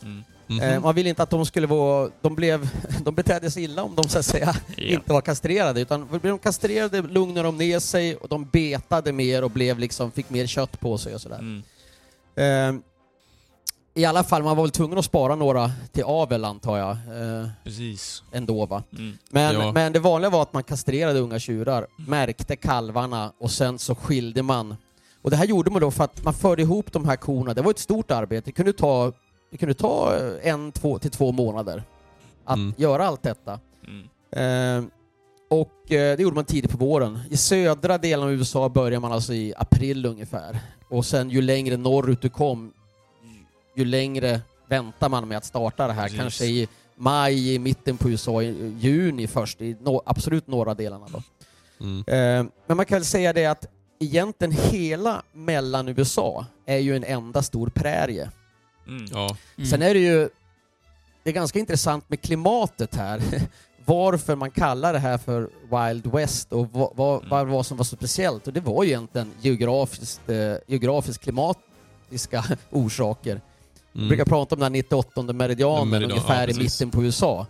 [0.01, 0.23] Mm.
[0.47, 0.59] Mhm.
[0.61, 2.09] Eh, man ville inte att de skulle vara...
[2.21, 2.69] De, blev,
[3.03, 4.83] de betedde sig illa om de så att säga Ja.
[4.83, 5.81] inte var kastrerade.
[5.81, 10.11] Utan blev de kastrerade lugnade de ner sig och de betade mer och blev liksom,
[10.11, 11.39] fick mer kött på sig och sådär.
[11.39, 11.63] Mm.
[12.75, 12.81] Eh,
[13.97, 16.89] I alla fall, man var väl tvungen att spara några till avel antar jag.
[16.91, 18.23] Eh, Precis.
[18.31, 18.83] ändå va.
[18.93, 19.17] Mm.
[19.29, 19.71] Men, Ja.
[19.71, 24.43] men det vanliga var att man kastrerade unga tjurar, märkte kalvarna och sen så skilde
[24.43, 24.75] man.
[25.21, 27.53] Och det här gjorde man då för att man förde ihop de här korna.
[27.53, 28.45] Det var ett stort arbete.
[28.45, 29.11] Det kunde ta,
[29.51, 31.83] det kunde ta eh, en två, till två månader
[32.45, 32.73] att Mm.
[32.77, 33.59] göra allt detta.
[33.87, 34.79] Mm.
[34.81, 34.89] Eh,
[35.49, 37.19] och eh, det gjorde man tidigt på våren.
[37.29, 40.59] I södra delen av USA börjar man alltså i april ungefär.
[40.89, 42.73] Och sen ju längre norrut du kom,
[43.77, 46.03] ju längre väntar man med att starta det här.
[46.03, 46.19] Precis.
[46.19, 51.07] Kanske i maj, i mitten på USA, i juni först, i no, absolut norra delarna
[51.11, 51.21] då.
[51.85, 52.03] Mm.
[52.07, 53.65] Eh, men man kan väl säga det att
[53.99, 58.31] egentligen hela mellan USA är ju en enda stor prärie.
[58.87, 59.05] Mm.
[59.11, 59.37] Ja.
[59.57, 59.69] Mm.
[59.69, 60.29] Sen är det ju
[61.23, 63.21] det är ganska intressant med klimatet här.
[63.85, 67.29] Varför man kallar det här för Wild West och vad, vad, Mm.
[67.29, 68.47] vad, vad som var så speciellt.
[68.47, 73.41] Och det var ju egentligen geografiskt, eh, geografiskt klimatiska orsaker.
[73.97, 74.07] Mm.
[74.07, 77.45] brukar prata om den här 98 meridianen Meridian, ungefär ja, i mitten på USA.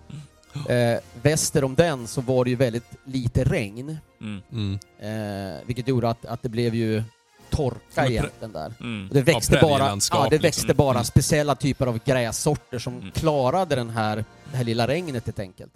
[0.70, 3.98] Eh, väster om den så var det ju väldigt lite regn.
[4.22, 4.41] Mm.
[4.52, 4.80] Mm.
[5.00, 7.04] Eh, vilket gjorde att, att det blev ju
[7.50, 8.74] torka egentligen där.
[8.80, 9.10] Mm.
[9.12, 10.41] Det växte Ja, bara, ja, det liksom.
[10.41, 11.04] växte bara Mm.
[11.04, 13.12] speciella typer av grässorter som Mm.
[13.12, 15.72] klarade den här, det här lilla regnet helt enkelt.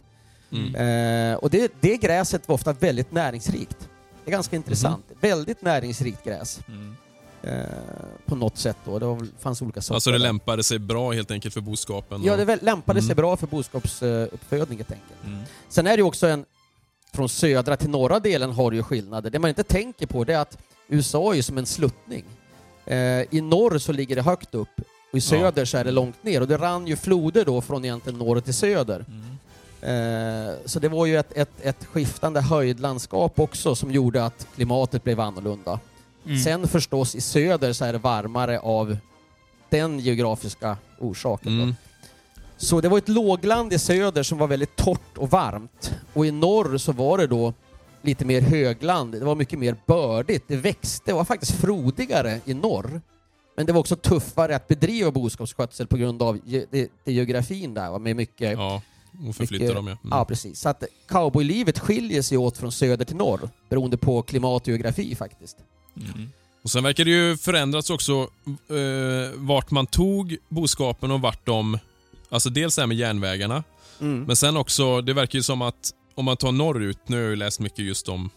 [0.51, 0.75] Mm.
[1.31, 3.89] Eh, och det, det gräset var ofta väldigt näringsrikt.
[4.25, 5.05] Det är ganska intressant.
[5.21, 6.59] Väldigt näringsrikt gräs.
[7.43, 7.53] Eh,
[8.25, 8.99] på något sätt då.
[8.99, 9.95] Det fanns olika sorter.
[9.95, 12.23] Alltså det lämpade sig bra helt enkelt för boskapen.
[12.23, 13.15] Ja, det lämpade sig Mm.
[13.15, 15.23] bra för boskapsuppfödning helt enkelt.
[15.25, 15.39] Mm.
[15.69, 16.45] Sen är det ju också en,
[17.13, 19.29] från södra till norra delen har det ju skillnader.
[19.29, 22.23] Det man inte tänker på det är att USA är ju som en sluttning.
[22.85, 22.97] Eh,
[23.35, 24.81] I norr så ligger det högt upp
[25.11, 27.85] och i söder så är det långt ner och det rann ju floder då från
[27.85, 29.05] egentligen norr till söder.
[29.07, 29.37] Mm.
[29.81, 35.03] Eh, så det var ju ett, ett, ett skiftande höjdlandskap också som gjorde att klimatet
[35.03, 35.79] blev annorlunda.
[36.25, 36.37] Mm.
[36.39, 38.97] Sen förstås i söder så är det varmare av
[39.69, 41.53] den geografiska orsaken.
[41.61, 41.75] Mm.
[42.57, 45.93] Så det var ett lågland i söder som var väldigt torrt och varmt.
[46.13, 47.53] Och i norr så var det då
[48.01, 49.11] lite mer högland.
[49.11, 50.43] Det var mycket mer bördigt.
[50.47, 53.01] Det växte, det var faktiskt frodigare i norr.
[53.55, 57.73] Men det var också tuffare att bedriva boskapsskötsel på grund av ge- det, det geografin
[57.73, 58.51] där med mycket...
[58.51, 58.81] Ja,
[59.29, 59.97] och förflytta dem ja.
[60.03, 60.17] Mm.
[60.17, 60.59] Ja, precis.
[60.59, 65.15] Så att cowboylivet skiljer sig åt från söder till norr beroende på klimat och geografi
[65.15, 65.57] faktiskt.
[65.97, 66.29] Mm.
[66.63, 68.13] Och sen verkar det ju förändrats också
[68.69, 71.79] eh, vart man tog boskapen och vart de...
[72.29, 73.63] Alltså dels det här med järnvägarna,
[73.99, 74.23] Mm.
[74.23, 77.29] men sen också, det verkar ju som att om man tar norrut, nu har jag
[77.29, 78.29] ju läst mycket just om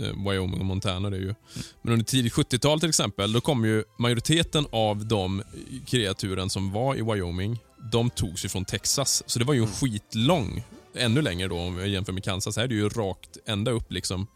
[0.00, 1.34] eh, Wyoming och Montana, det ju.
[1.82, 5.42] Men under tidigt 70-tal till exempel, då kom ju majoriteten av de
[5.86, 7.58] kreaturen som var i Wyoming,
[7.92, 9.22] de togs ju från Texas.
[9.26, 10.62] Så det var ju en skitlång,
[10.94, 12.56] ännu längre då om jag jämför med Kansas.
[12.56, 14.26] Här är det ju rakt ända upp liksom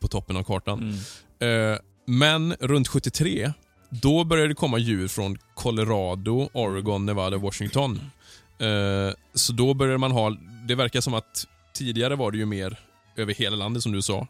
[0.00, 0.98] på toppen av kartan.
[1.42, 3.52] Eh, men runt 73,
[3.90, 8.00] då började det komma djur från Colorado, Oregon, Nevada, Washington.
[8.58, 10.36] Eh, så då började man ha,
[10.68, 12.80] det verkar som att tidigare var det ju mer
[13.16, 14.26] över hela landet som du sa.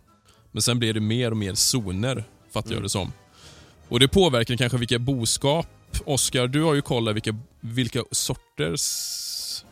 [0.52, 2.82] Men sen blev det mer och mer zoner, fattar jag Mm.
[2.82, 3.12] det som.
[3.88, 5.66] Och det påverkar kanske vilka boskap.
[6.04, 9.64] Oskar, du har ju kollat vilka, vilka sorters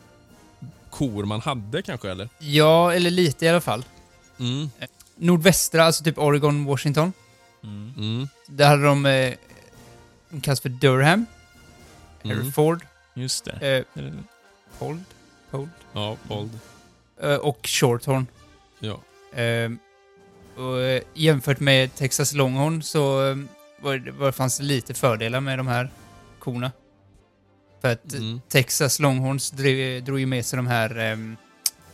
[0.90, 2.28] kor man hade kanske, eller?
[2.38, 3.84] Ja, eller lite i alla fall.
[4.38, 4.70] Mm,
[5.16, 7.12] Nordvästra, alltså typ Oregon, Washington.
[7.62, 7.92] Mm.
[7.96, 9.06] mm, Där hade de...
[9.06, 9.34] Eh,
[10.28, 11.26] De kallas för Durham,
[12.22, 12.36] Mm.
[12.36, 13.84] Hereford, Just det.
[13.94, 14.04] eh,
[14.78, 15.04] Pold,
[15.50, 16.58] Pold Ja, bold.
[17.22, 18.26] eh, och Shorthorn.
[18.78, 19.00] Ja.
[19.40, 19.70] Eh,
[20.56, 23.36] och, eh, jämfört med Texas Longhorn så eh,
[23.80, 25.90] var, det- var, fanns det lite fördelar med de här
[26.38, 26.72] korna.
[27.80, 28.40] För att Mm.
[28.48, 31.36] Texas Longhorns drev, drog ju med sig de här um,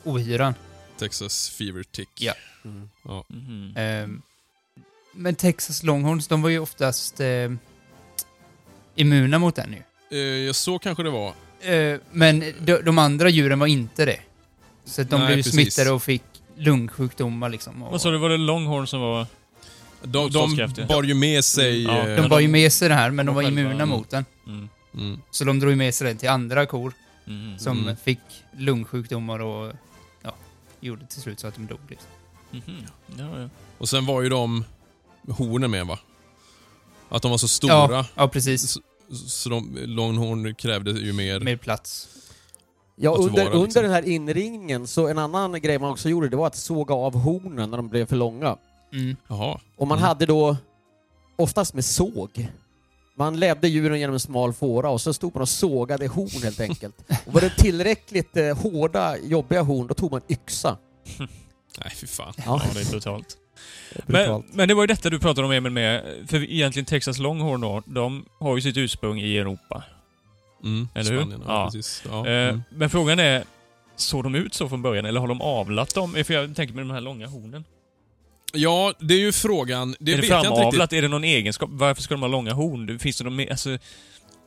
[0.05, 0.55] ohyran.
[0.99, 2.23] Texas Fever Tick.
[2.23, 2.35] Ja.
[2.65, 2.89] Mm.
[3.29, 3.73] Mhm.
[3.77, 4.23] Ehm,
[5.17, 7.51] men Texas Longhorns, de var ju oftast eh,
[8.95, 9.73] immuna mot den
[10.11, 10.47] ju.
[10.47, 11.29] Eh, så kanske det var.
[11.61, 14.21] Eh, men de, de andra djuren var inte det.
[14.85, 15.75] Så att de Nej, blev ju precis.
[15.75, 16.23] smittade och fick
[16.57, 17.83] lungsjukdomar liksom.
[17.83, 19.27] Och, Vad sa du, var det Longhorn som var...
[20.03, 21.83] De, de bar ju med sig...
[21.83, 22.09] Ja.
[22.09, 24.25] eh, de bar ju med sig det här, men de var själva- immuna mot den.
[24.47, 24.69] Mm.
[24.95, 25.21] Mm.
[25.31, 26.93] Så de drog med sig den till andra kor
[27.59, 27.97] som Mm.
[27.97, 28.19] fick
[28.57, 29.73] lungsjukdomar och
[30.23, 30.35] ja,
[30.81, 31.79] gjorde till slut så att de dog.
[31.89, 32.09] Liksom.
[32.51, 32.85] Mhm.
[33.19, 33.49] Ja, ja.
[33.79, 34.65] Och sen var ju de
[35.29, 35.99] hornen med va?
[37.09, 37.73] Att de var så stora.
[37.73, 38.71] Ja, ja, precis.
[38.71, 38.81] Så,
[39.29, 41.41] så de, Longhorn krävde ju mer...
[41.41, 42.09] Med plats.
[42.97, 43.63] Ja, under, vara, liksom.
[43.63, 46.95] under den här inringningen, så en annan grej man också gjorde, det var att såga
[46.95, 48.57] av hornen när de blev för långa.
[48.93, 49.17] Mm.
[49.29, 49.61] Jaha.
[49.77, 50.09] Och man Mm.
[50.09, 50.57] hade då,
[51.37, 52.49] oftast med såg,
[53.19, 56.61] man ledde djuren genom en smal fåra och så stod man och sågade horn helt
[56.61, 56.97] enkelt.
[57.27, 60.77] Och var det tillräckligt eh, hårda, jobbiga horn, då tog man yxa.
[61.81, 62.35] Nej, fy fan.
[62.37, 63.37] Ja, ja, det är brutalt.
[64.07, 67.61] Men, men det var ju detta du pratade om Emil med, för egentligen Texas Longhorn
[67.61, 69.85] då, de har ju sitt ursprung i Europa.
[70.65, 70.89] Mm.
[70.95, 71.19] Eller hur?
[71.21, 71.67] Spanien, ja, Ja.
[71.73, 72.03] precis.
[72.11, 72.27] Ja.
[72.27, 72.63] Eh, Mm.
[72.71, 73.45] Men frågan är,
[73.97, 76.13] såg de ut så från början eller har de avlat dem?
[76.25, 77.65] För jag tänker med de här långa hornen.
[78.53, 79.97] ja, det är ju frågan.
[80.01, 80.59] Det är det vet jag inte riktigt.
[80.61, 80.93] framavlat?
[80.93, 81.69] Är det någon egenskap?
[81.73, 82.99] Varför ska de ha långa horn?
[82.99, 83.79] Finns det någon alltså,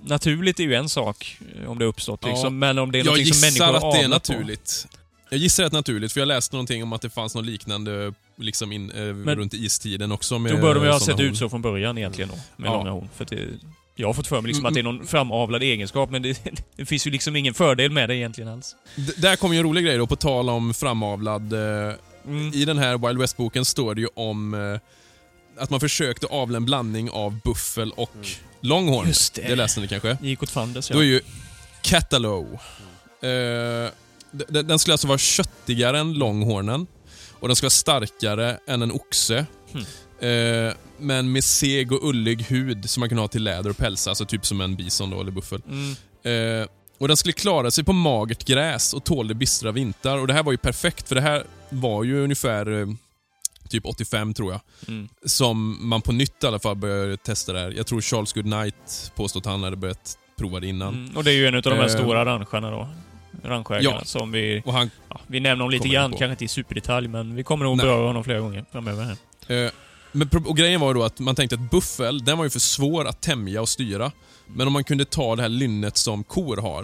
[0.02, 2.30] Naturligt är ju en sak, eh, om det har uppstått Ja.
[2.30, 4.28] liksom, men om det är Jag någonting som gissar människor har att det är avlat
[4.28, 4.34] på.
[4.34, 4.88] naturligt.
[5.30, 7.46] Jag gissar att det är naturligt, för jag läste någonting om att det fanns något
[7.46, 9.02] liknande liksom in, eh,
[9.36, 10.40] runt istiden också.
[10.40, 11.26] Med Då bör de ju ha sett horn.
[11.26, 12.74] ut så från början egentligen då, med Ja.
[12.74, 13.10] långa horn.
[13.16, 13.48] För att det,
[13.96, 16.42] jag har fått för mig liksom Mm, att det är någon framavlad egenskap, men det,
[16.76, 18.76] det finns ju liksom ingen fördel med det egentligen alls.
[18.96, 21.54] D- där kommer ju en rolig grej då, på tal om framavlad.
[21.54, 21.94] Eh,
[22.28, 22.52] Mm.
[22.54, 24.80] I den här Wild West-boken står det ju om eh,
[25.64, 28.12] att man försökte avla en blandning av buffel och
[28.62, 29.08] longhorn.
[29.08, 29.42] Just det.
[29.42, 30.18] Det läste ni kanske?
[30.22, 30.96] Gick åt fanders, ja.
[30.96, 31.22] Då är ju
[31.82, 32.60] Catalow.
[33.22, 33.90] Eh,
[34.64, 36.88] den skulle alltså vara köttigare än longhornen
[37.40, 39.46] och den ska vara starkare än en oxe.
[39.72, 39.86] Hmm.
[40.30, 44.08] Eh, men med seg och ullig hud som man kan ha till läder och päls,
[44.08, 45.62] alltså typ som en bison då, eller buffel.
[45.68, 46.62] Mm.
[46.62, 46.68] Eh,
[46.98, 50.18] och den skulle klara sig på magert gräs och tålde bistra vintrar.
[50.18, 52.88] Och det här var ju perfekt, för det här var ju ungefär eh,
[53.70, 54.62] typ 85 tror jag.
[54.88, 55.10] Mm.
[55.26, 57.74] Som man på nytt i alla fall började testa det här.
[57.78, 60.94] Jag tror Charles Goodnight påstod att han hade börjat prova det innan.
[60.94, 61.18] Mm.
[61.18, 62.88] Och det är ju en av de här stora rancherna då.
[63.44, 64.06] Ranchägarna Ja.
[64.06, 64.62] som vi...
[64.66, 67.66] Och han, Ja, vi nämner honom lite grann, kanske inte i superdetalj, men vi kommer
[67.66, 67.86] nog Nej.
[67.86, 69.04] beröra honom flera gånger framöver
[69.48, 69.66] här.
[69.66, 69.72] eh,
[70.12, 73.06] men, och grejen var då att man tänkte att buffel, den var ju för svår
[73.08, 74.12] att tämja och styra.
[74.48, 76.82] Men om man kunde ta det här lynnet som kor har,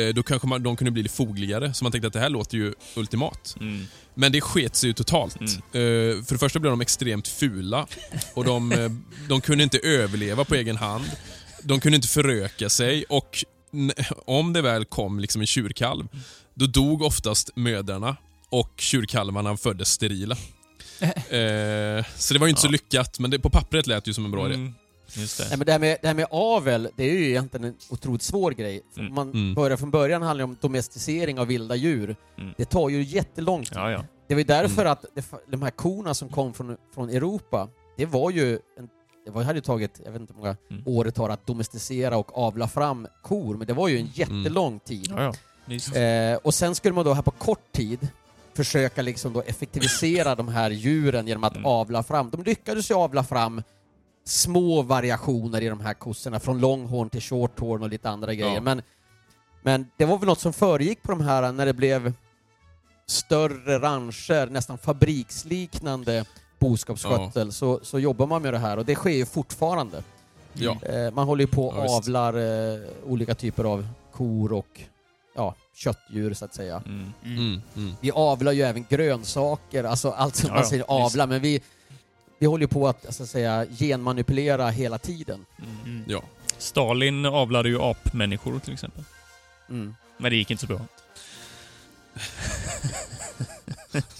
[0.00, 1.74] eh, då kanske man, de kunde bli lite fogligare.
[1.74, 3.56] Så man tänkte att det här låter ju ultimat.
[3.60, 3.86] Mm.
[4.14, 5.36] Men det sket sig ju totalt.
[5.40, 5.52] Mm.
[5.52, 7.86] Eh, för det första blev de extremt fula
[8.34, 8.90] och de, eh,
[9.28, 11.04] de kunde inte överleva på egen hand.
[11.62, 13.44] De kunde inte föröka sig och
[14.26, 16.08] om det väl kom liksom en tjurkalv,
[16.54, 18.16] då dog oftast mödrarna
[18.48, 20.36] och tjurkalvarna föddes sterila.
[21.00, 22.70] Eh, så det var ju inte så Ja.
[22.70, 24.54] lyckat, men det, på pappret lät det ju som en bra idé.
[24.54, 24.74] Mm.
[25.14, 25.48] Just det.
[25.48, 28.22] Nej, men det, här med, det här med avel, det är ju egentligen en otroligt
[28.22, 28.82] svår grej.
[28.96, 29.14] Mm.
[29.14, 29.54] Man Mm.
[29.54, 32.16] börjar från början handlar det om domesticering av vilda djur.
[32.38, 32.54] Mm.
[32.58, 33.72] Det tar ju jättelång tid.
[33.78, 34.04] Ja, ja.
[34.28, 34.92] Det var ju därför Mm.
[34.92, 38.88] att det, de här korna som kom från, från Europa, det var ju en,
[39.26, 40.82] det var, hade ju tagit, jag vet inte hur många Mm.
[40.86, 44.78] år det tar att domesticera och avla fram kor, men det var ju en jättelång
[44.78, 45.12] tid.
[45.16, 45.32] ja,
[45.66, 46.00] ja.
[46.00, 48.08] Eh, och sen skulle man då här på kort tid
[48.54, 51.66] försöka liksom då effektivisera de här djuren genom att Mm.
[51.66, 52.30] avla fram.
[52.30, 53.62] De lyckades ju avla fram
[54.24, 58.54] små variationer i de här kossorna, från longhorn till shorthorn och lite andra grejer.
[58.54, 58.60] Ja.
[58.60, 58.82] Men,
[59.62, 62.12] men det var väl något som föregick på de här när det blev
[63.06, 66.24] större rancher, nästan fabriksliknande
[66.58, 70.02] boskapsskötsel, så, så jobbar man med det här och det sker ju fortfarande.
[70.52, 70.76] Ja.
[70.82, 74.80] Eh, man håller ju på och Ja, avlar eh, olika typer av kor och
[75.36, 76.82] ja, köttdjur så att säga.
[76.86, 77.12] Mm.
[77.24, 77.94] Mm, mm.
[78.00, 81.60] Vi avlar ju även grönsaker, alltså allt som Ja, man ja, säger avla, men vi,
[82.38, 85.46] vi håller ju på att så att säga, genmanipulera hela tiden.
[85.58, 85.76] Mm.
[85.84, 86.04] Mm.
[86.08, 86.22] Ja.
[86.58, 89.04] Stalin avlade ju apmänniskor till exempel.
[89.68, 89.94] Mm.
[90.16, 90.80] Men det gick inte så bra.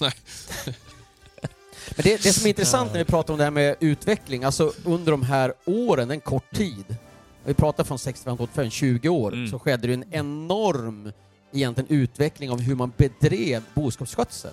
[1.96, 4.72] Men det, det som är intressant när vi pratar om det här med utveckling, alltså
[4.84, 6.96] under de här åren, en kort tid,
[7.44, 9.48] vi pratar från 65 till 85, 20 år, Mm.
[9.50, 11.12] så skedde det en enorm
[11.52, 14.50] egentligen utveckling av hur man bedrev boskapsskötsel.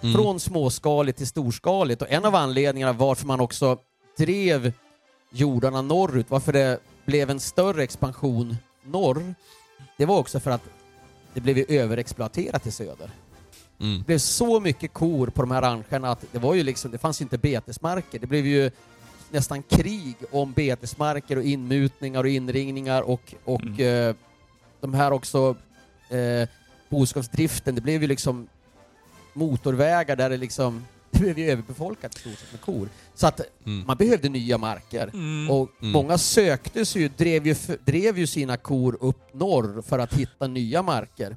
[0.00, 0.14] Mm.
[0.14, 3.78] Från småskaligt till storskaligt och en av anledningarna varför man också
[4.18, 4.72] drev
[5.32, 9.34] jordarna norrut, varför det blev en större expansion norr,
[9.96, 10.62] det var också för att
[11.34, 13.10] det blev ju överexploaterat i söder.
[13.80, 13.98] Mm.
[13.98, 16.98] Det blev så mycket kor på de här rancherna att det var ju liksom, det
[16.98, 18.18] fanns ju inte betesmarker.
[18.18, 18.70] Det blev ju
[19.30, 24.08] nästan krig om betesmarker och inmutningar och inringningar och, och Mm.
[24.08, 24.14] eh,
[24.80, 25.56] de här också
[26.08, 26.48] eh,
[26.88, 28.48] boskapsdriften, det blev ju liksom
[29.32, 32.88] motorvägar där det liksom, det blev ju överbefolkat i stort sett med kor.
[33.14, 33.86] Så att Mm.
[33.86, 35.10] man behövde nya marker.
[35.14, 35.50] Mm.
[35.50, 35.92] Och Mm.
[35.92, 37.54] många sökte sig ju, drev ju,
[37.84, 41.36] drev ju sina kor upp norr för att hitta nya marker.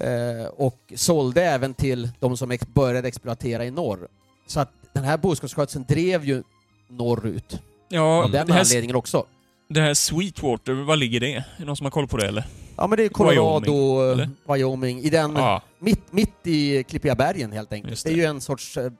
[0.00, 4.08] Eh, och sålde även till de som ex- började exploatera i norr.
[4.46, 6.42] Så att den här boskapsskötseln drev ju
[6.90, 7.58] norrut.
[7.88, 9.26] Ja, Av den det här, anledningen också.
[9.68, 11.34] det här Sweetwater, var ligger det?
[11.34, 12.44] Är det någon som har koll på det eller?
[12.76, 15.62] Ja men det är Colorado, Wyoming, Wyoming, i den, Ja.
[15.78, 17.90] mitt, mitt i Klippiga bergen helt enkelt.
[17.90, 18.10] Just Det.
[18.10, 18.20] är det.
[18.20, 18.92] ju en sorts, eh,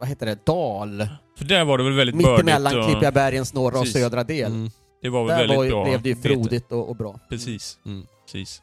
[0.00, 1.08] vad heter det, dal.
[1.38, 2.86] För där var det väl väldigt bördigt Mittemellan och...
[2.90, 4.02] Klippiga bergens norra och Precis.
[4.02, 4.50] södra del.
[4.52, 4.70] Mm.
[5.02, 7.18] Det var väl Där väldigt var, ju- bra blev det ju frodigt och, och bra.
[7.28, 7.78] Precis.
[7.86, 8.06] Mm.
[8.26, 8.62] Precis.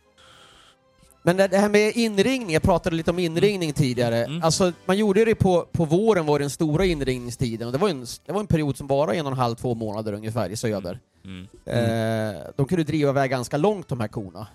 [1.23, 4.25] Men det här med inringning, jag pratade lite om inringning tidigare.
[4.25, 4.43] Mm.
[4.43, 8.05] Alltså, man gjorde det på, på våren var den stora inringningstiden och det var, en,
[8.25, 10.99] det var en period som varade en och en halv, två månader ungefär i söder.
[11.25, 11.47] Mm.
[11.65, 14.47] Eh, de kunde driva iväg ganska långt de här korna.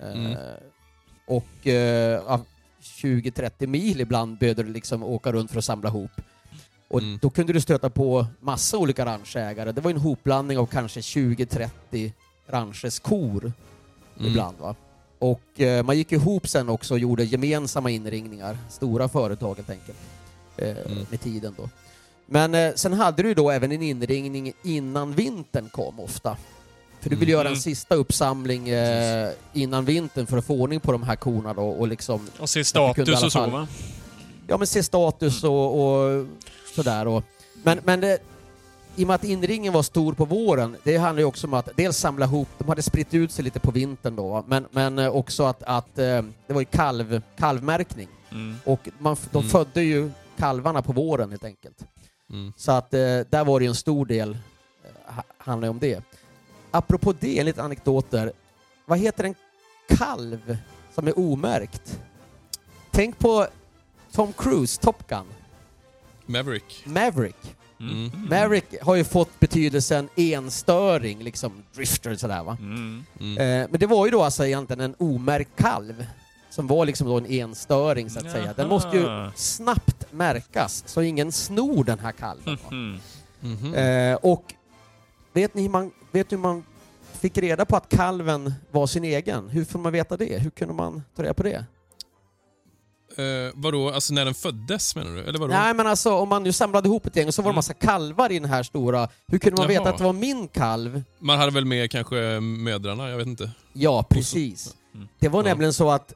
[0.00, 0.36] Eh, Mm.
[1.26, 2.40] Och eh, ja,
[2.82, 6.10] 20-30 mil ibland behövde du liksom åka runt för att samla ihop.
[6.88, 7.18] Och Mm.
[7.22, 9.72] då kunde du stöta på massa olika ranchägare.
[9.72, 12.12] Det var en hopblandning av kanske 20-30
[12.46, 13.52] ranches kor
[14.18, 14.30] Mm.
[14.30, 14.56] ibland.
[14.58, 14.74] Va?
[15.18, 19.98] Och eh, man gick ihop sen också och gjorde gemensamma inringningar, stora företag helt enkelt,
[20.56, 21.06] eh, Mm.
[21.10, 21.68] med tiden då.
[22.26, 26.36] Men eh, sen hade du då även en inringning innan vintern kom ofta.
[27.00, 27.38] För du vill Mm.
[27.38, 31.54] göra en sista uppsamling eh, innan vintern för att få ordning på de här korna
[31.54, 33.68] då och liksom, Och se status och så va?
[34.46, 35.54] ja men se status Mm.
[35.54, 35.80] och,
[36.18, 36.26] och
[36.74, 37.24] sådär och,
[37.62, 38.18] men, men det,
[38.98, 41.68] i och med att inringen var stor på våren, det handlar ju också om att
[41.76, 45.08] dels samla ihop, de hade spritt ut sig lite på vintern då, men, men eh,
[45.16, 48.56] också att, att eh, det var ju kalv, kalvmärkning Mm.
[48.64, 49.50] och man, de Mm.
[49.50, 51.78] födde ju kalvarna på våren helt enkelt.
[52.30, 52.52] Mm.
[52.56, 54.38] Så att eh, där var det ju en stor del,
[55.06, 56.04] ha- handlar om det.
[56.70, 58.32] Apropå det, lite anekdoter.
[58.86, 59.34] Vad heter en
[59.88, 60.58] kalv
[60.94, 62.00] som är omärkt?
[62.90, 63.46] Tänk på
[64.12, 65.26] Tom Cruise, Top Gun,
[66.26, 66.82] Maverick.
[66.86, 67.56] Maverick.
[67.80, 68.10] Mm.
[68.30, 72.56] Maverick har ju fått betydelsen enstöring, liksom drifter sådär va.
[72.60, 73.04] Mm.
[73.20, 73.38] Mm.
[73.38, 76.06] Eh, men det var ju då alltså egentligen en omärkt kalv
[76.50, 78.52] som var liksom då en enstöring så att säga.
[78.56, 79.32] Den måste ju Jaha.
[79.36, 82.58] snabbt märkas så ingen snor den här kalven.
[82.64, 82.70] va.
[82.76, 82.98] Mhm.
[83.40, 83.74] Mhm.
[83.74, 84.54] Eh, och
[85.32, 86.64] vet ni hur man, vet du hur man
[87.12, 89.48] fick reda på att kalven var sin egen?
[89.48, 90.38] Hur får man veta det?
[90.38, 91.64] Hur kunde man ta reda på det?
[93.18, 95.20] Eh, vadå, alltså när den föddes menar du?
[95.24, 95.52] Eller vadå?
[95.54, 97.56] Nej men alltså om man nu samlade ihop ett gäng och så var det Mm.
[97.56, 99.90] massa kalvar i den här stora, hur kunde man veta Jaha.
[99.92, 101.02] att det var min kalv?
[101.18, 103.50] Man hade väl med kanske mödrarna, jag vet inte.
[103.72, 104.74] Ja, precis.
[104.94, 105.08] Mm.
[105.18, 105.48] Det var Ja.
[105.48, 106.14] nämligen så att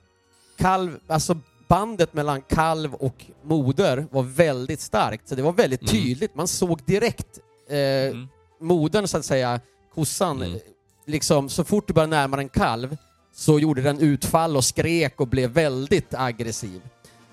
[0.58, 1.38] kalv, alltså
[1.68, 5.92] bandet mellan kalv och moder var väldigt starkt, så det var väldigt Mm.
[5.92, 6.34] tydligt.
[6.34, 7.38] Man såg direkt
[7.68, 8.28] eh, Mm.
[8.60, 9.60] modern, så att säga,
[9.94, 10.58] kossan, Mm.
[11.06, 12.96] liksom så fort du började närma en kalv
[13.34, 16.82] så gjorde den utfall och skrek och blev väldigt aggressiv.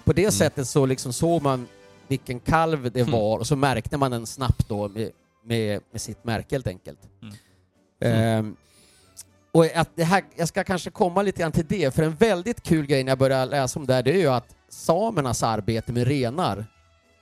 [0.04, 0.32] På det Mm.
[0.32, 1.68] sättet så liksom såg man
[2.08, 3.12] vilken kalv det Mm.
[3.12, 5.12] var och så märkte man den snabbt då med,
[5.46, 7.00] med, med sitt märke helt enkelt.
[8.02, 8.56] Ehm,
[9.52, 12.64] och att det här, jag ska kanske komma lite grann till det, för en väldigt
[12.64, 15.92] kul grej när jag började läsa om det här, det är ju att samernas arbete
[15.94, 16.66] med renar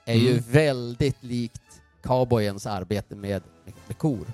[0.04, 0.44] är ju Mm.
[0.50, 1.62] väldigt likt
[2.02, 4.26] cowboyens arbete med, med, med kor.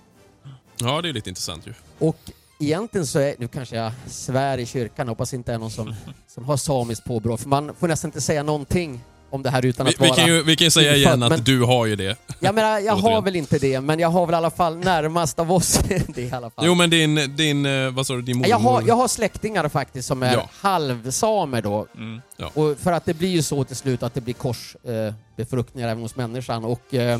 [0.80, 1.74] Ja, det är lite intressant ju.
[1.98, 2.16] Och
[2.60, 5.94] egentligen så är, nu kanske jag svär i kyrkan, hoppas inte är någon som,
[6.28, 9.00] som har samiskt påbrå, för man får nästan inte säga någonting
[9.30, 10.16] om det här utan Vi, att vi, vara...
[10.16, 12.16] kan ju, vi kan ju säga igen att Men- du har ju det.
[12.40, 13.24] Jag menar, jag har Återigen.
[13.24, 15.78] väl inte det, men jag har väl i alla fall närmast av oss
[16.14, 16.66] det i alla fall.
[16.66, 18.50] Jo men din, din eh, vad sa du, din mormor?
[18.50, 20.48] jag, har, jag har släktingar faktiskt som är Ja.
[20.60, 22.20] halvsamer då, Mm.
[22.54, 26.02] och för att det blir ju så till slut att det blir korsbefruktningar eh, även
[26.02, 27.18] hos människan och eh,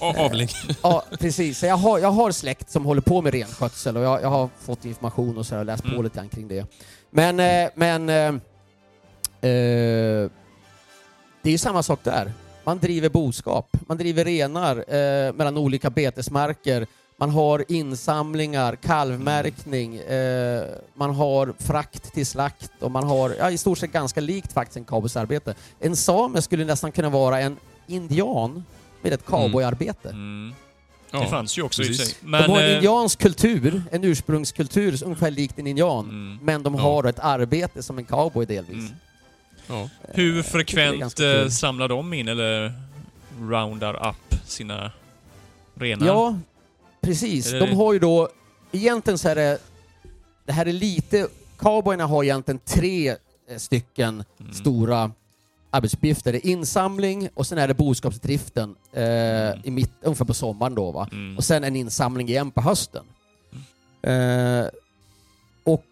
[0.00, 0.48] Avling.
[0.82, 1.58] Ja, precis.
[1.58, 4.48] Så jag har, jag har släkt som håller på med renskötsel och jag, jag har
[4.60, 6.02] fått information och så och läst på Mm.
[6.02, 6.66] lite grann kring det.
[7.10, 8.16] Men, eh, men eh,
[9.50, 10.30] eh,
[11.42, 12.32] det är ju samma sak där.
[12.64, 20.64] Man driver boskap, man driver renar eh, mellan olika betesmarker, man har insamlingar, kalvmärkning, eh,
[20.94, 24.76] man har frakt till slakt och man har ja, i stort sett ganska likt faktiskt
[24.76, 25.54] en cowboysarbete.
[25.80, 27.56] En same skulle nästan kunna vara en
[27.86, 28.64] indian
[29.02, 30.08] med ett cowboyarbete.
[30.08, 30.54] Mm.
[31.10, 32.08] Ja, det fanns ju också i precis.
[32.08, 32.16] sig.
[32.20, 36.04] Men, de har en eh, indiansk kultur, en ursprungskultur, som ungefär likt en indian.
[36.04, 36.38] mm.
[36.42, 36.80] Men de Ja.
[36.80, 38.74] har ett arbete som en cowboy delvis.
[38.74, 38.92] Mm.
[39.66, 39.88] Ja.
[40.12, 42.72] Hur är frekvent eh, samlar de in eller
[43.40, 44.90] roundar upp sina
[45.74, 46.06] renar?
[46.06, 46.38] Ja,
[47.00, 47.50] precis.
[47.50, 48.28] De har ju då...
[48.72, 49.58] Egentligen så är det...
[50.46, 51.28] Det här är lite...
[51.58, 54.52] Cowboyerna har egentligen tre eh, stycken Mm.
[54.54, 55.10] stora
[55.72, 56.32] arbetsuppgifter.
[56.32, 59.02] Det är insamling och sen är det boskapsdriften eh,
[59.64, 61.08] i mitt, ungefär på sommaren då va.
[61.12, 61.36] Mm.
[61.36, 63.04] Och sen en insamling igen på hösten.
[64.02, 64.64] Eh,
[65.64, 65.84] och,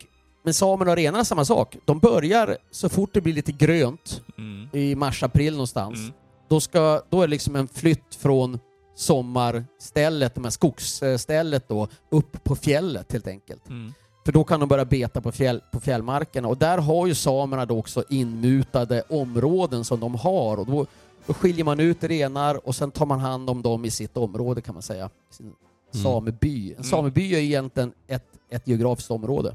[0.42, 1.76] men samerna och renarna samma sak.
[1.84, 4.68] De börjar så fort det blir lite grönt Mm.
[4.72, 5.98] i mars-april någonstans.
[5.98, 6.12] Mm.
[6.48, 8.58] Då, ska, då är det liksom en flytt från
[8.96, 13.68] sommarstället, de här skogsstället då, upp på fjället helt enkelt.
[13.68, 13.94] Mm.
[14.24, 17.66] För då kan de börja beta på, fjäll, på fjällmarkerna och där har ju samerna
[17.66, 20.86] då också inmutade områden som de har och då,
[21.26, 24.60] då skiljer man ut renar och sen tar man hand om dem i sitt område
[24.60, 25.10] kan man säga.
[25.30, 25.52] Sin
[25.94, 26.04] Mm.
[26.04, 26.66] sameby.
[26.68, 26.84] En Mm.
[26.84, 29.54] sameby är egentligen ett, ett geografiskt område.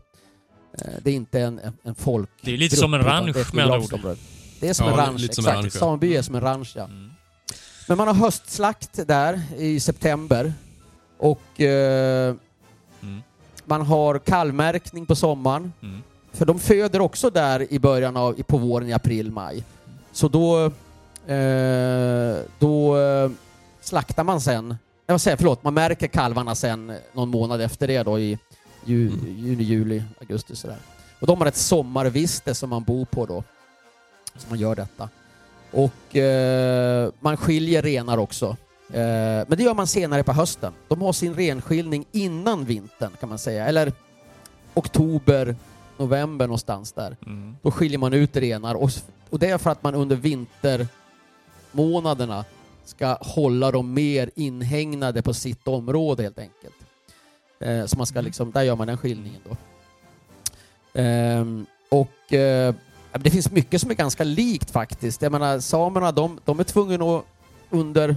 [0.81, 2.29] Eh, Det är inte en, en, en folk.
[2.41, 4.17] Det är lite som en ranch, med andra ord.
[4.59, 5.47] Det är som Ja, en ranch, en exakt.
[5.47, 5.79] ranch, ja.
[5.79, 6.83] Sameby är som en ranch, ja.
[6.83, 7.09] Mm.
[7.87, 10.53] Men man har höstslakt där i september
[11.17, 12.35] och eh.
[13.65, 15.73] Man har kalvmärkning på sommaren.
[15.81, 16.03] Mm.
[16.33, 19.63] För de föder också där i början av, på våren i april, maj.
[20.11, 20.65] Så då,
[21.33, 23.29] eh, då eh,
[23.81, 27.87] slaktar man sen, jag vill säga, förlåt, man märker kalvarna sen eh, någon månad efter
[27.87, 28.39] det då i
[28.85, 29.35] ju, Mm.
[29.37, 30.77] juni, juli, augusti sådär.
[31.19, 33.43] Och de har ett sommarviste som man bor på då.
[34.37, 35.09] Så man gör detta.
[35.71, 38.57] Och eh, man skiljer renar också.
[38.89, 40.73] Eh, men det gör man senare på hösten.
[40.87, 43.65] De har sin renskiljning innan vintern kan man säga.
[43.65, 43.93] Eller
[44.73, 45.55] oktober,
[45.97, 47.17] november någonstans där.
[47.25, 47.55] Mm.
[47.61, 48.89] Då skiljer man ut renar och,
[49.29, 52.45] och det är för att man under vintermånaderna
[52.85, 56.75] ska hålla dem mer inhägnade på sitt område helt enkelt.
[57.59, 59.55] Eh, så man ska liksom, där gör man den skiljningen då.
[60.93, 62.75] Ehm, och eh,
[63.19, 65.21] det finns mycket som är ganska likt faktiskt.
[65.21, 67.25] Jag menar samerna de, de är tvungna att
[67.69, 68.15] under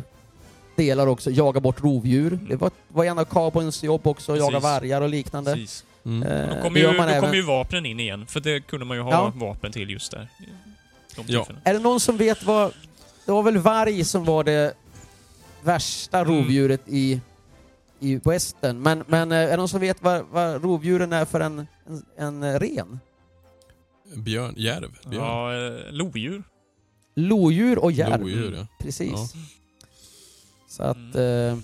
[0.78, 2.38] delar också jaga bort rovdjur.
[2.48, 4.62] Det var, var en av cowboyens jobb också, att jaga Precis.
[4.64, 5.52] vargar och liknande.
[5.54, 5.84] Precis.
[6.04, 6.22] Mm.
[6.22, 8.86] Eh, Då det kommer, ju, då även- kommer ju vapnen in igen, för det kunde
[8.86, 9.32] man ju ha Ja.
[9.36, 10.28] vapen till just där.
[11.16, 11.46] De Ja.
[11.64, 12.72] Är det någon som vet vad...
[13.26, 14.74] Det var väl varg som var det
[15.62, 16.34] värsta Mm.
[16.34, 17.20] rovdjuret i,
[18.00, 18.80] i western.
[18.82, 21.66] Men, men eh, är det någon som vet vad, vad rovdjuren är för en,
[22.18, 23.00] en, en ren?
[24.16, 25.24] Björn, järv, björn.
[25.24, 26.42] Ja, eh, lodjur.
[27.14, 28.20] Lodjur och järv.
[28.20, 28.66] Lodjur, ja.
[28.78, 29.12] Precis.
[29.12, 29.40] Ja.
[30.78, 31.14] Så att...
[31.14, 31.58] Eh,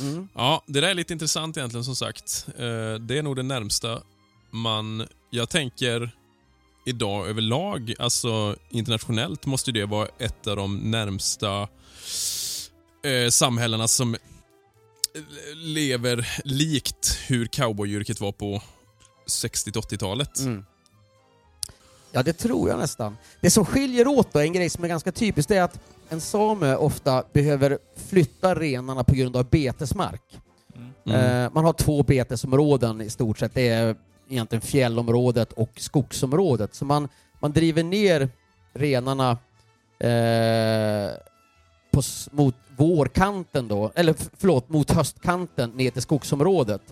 [0.00, 0.28] mm.
[0.34, 2.46] Ja, det där är lite intressant egentligen som sagt.
[2.48, 4.02] Eh, Det är nog det närmsta
[4.50, 5.06] man...
[5.30, 6.10] Jag tänker
[6.86, 11.68] idag överlag, alltså internationellt måste det vara ett av de närmsta
[13.02, 14.16] eh, samhällena som
[15.54, 18.62] lever likt hur cowboyyrket var på
[19.26, 20.38] 60-80-talet.
[20.40, 20.64] Mm.
[22.12, 23.16] Ja, det tror jag nästan.
[23.40, 25.80] Det som skiljer åt då, en grej som är ganska typiskt, det är att
[26.10, 30.22] en same ofta behöver flytta renarna på grund av betesmark.
[31.06, 31.44] Mm.
[31.44, 33.54] Eh, man har två betesområden i stort sett.
[33.54, 33.96] Det är
[34.28, 36.74] egentligen fjällområdet och skogsområdet.
[36.74, 37.08] Så man,
[37.40, 38.28] man driver ner
[38.72, 39.30] renarna
[39.98, 41.10] eh,
[41.90, 46.82] på, mot vårkanten då, eller förlåt, mot höstkanten ner till skogsområdet.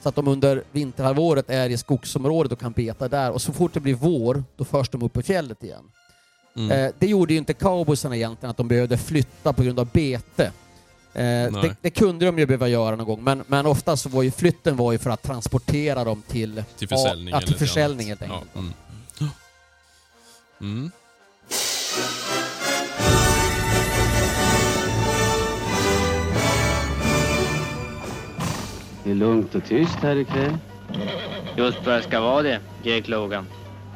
[0.00, 3.30] Så att de under vinterhalvåret är i skogsområdet och kan beta där.
[3.30, 5.84] Och så fort det blir vår, då förs de upp på fjället igen.
[6.58, 6.70] Mm.
[6.70, 10.44] Eh, det gjorde ju inte cowboysarna egentligen, att de behövde flytta på grund av bete.
[10.44, 11.22] Eh,
[11.62, 14.30] det, det kunde de ju behöva göra någon gång, men, men ofta så var ju
[14.30, 18.50] flytten var ju för att transportera dem till, Till försäljning ja, till försäljning helt enkelt.
[18.54, 18.72] Ja, mm.
[20.60, 20.90] Mm.
[29.04, 30.58] Det är lugnt och tyst här ikväll.
[31.56, 33.46] Just vad det ska vara det, Jake Logan.